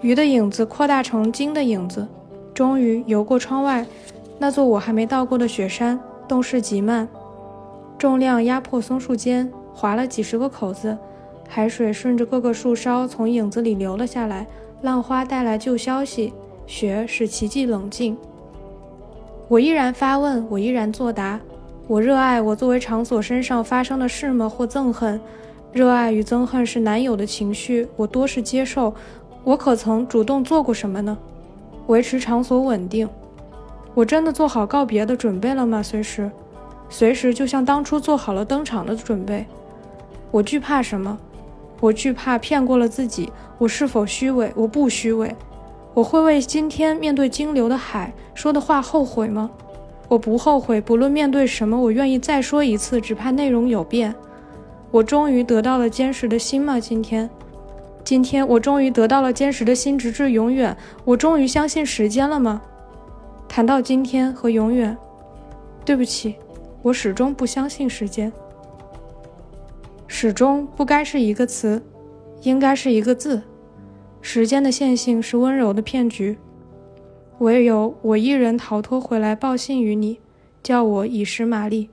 [0.00, 2.04] 鱼的影子扩大成鲸的影子，
[2.52, 3.86] 终于游过窗外
[4.40, 6.00] 那座我还没到过的雪山。
[6.26, 7.08] 动势极慢，
[7.98, 10.96] 重量压迫松树间，划了几十个口子。
[11.48, 14.46] 海水顺着各个树梢从影子里流了下来。
[14.82, 16.32] 浪花带来旧消息，
[16.66, 18.16] 雪使奇迹冷静。
[19.48, 21.40] 我依然发问，我依然作答。
[21.86, 24.48] 我热爱我作为场所身上发生的事吗？
[24.48, 25.20] 或憎恨？
[25.72, 28.94] 热爱与憎恨是男友的情绪，我多是接受。
[29.42, 31.16] 我可曾主动做过什么呢？
[31.86, 33.08] 维持场所稳定。
[33.94, 35.82] 我真的做好告别的准备了吗？
[35.82, 36.30] 随时，
[36.88, 39.46] 随时，就像当初做好了登场的准备。
[40.32, 41.16] 我惧怕什么？
[41.80, 43.32] 我惧怕骗过了自己。
[43.56, 44.52] 我是否虚伪？
[44.56, 45.34] 我不虚伪。
[45.94, 49.48] 我会为今天面对金流的海说的话后悔吗？
[50.08, 50.80] 我不后悔。
[50.80, 54.12] 不论面对什么，我愿意再说一次，只怕内容有变。
[54.90, 56.80] 我终于得到了坚实的心吗？
[56.80, 57.30] 今天，
[58.02, 60.76] 今天我终于得到了坚实的心，直至永远。
[61.04, 62.60] 我终于相信时间了吗？
[63.54, 64.98] 谈到今天和永远，
[65.84, 66.34] 对不起，
[66.82, 68.32] 我始终不相信时间。
[70.08, 71.80] 始终不该是一个词，
[72.42, 73.40] 应该是一个字。
[74.20, 76.36] 时间的线性是温柔的骗局，
[77.38, 80.18] 唯有我一人逃脱回来报信于你，
[80.60, 81.90] 叫我以实玛丽。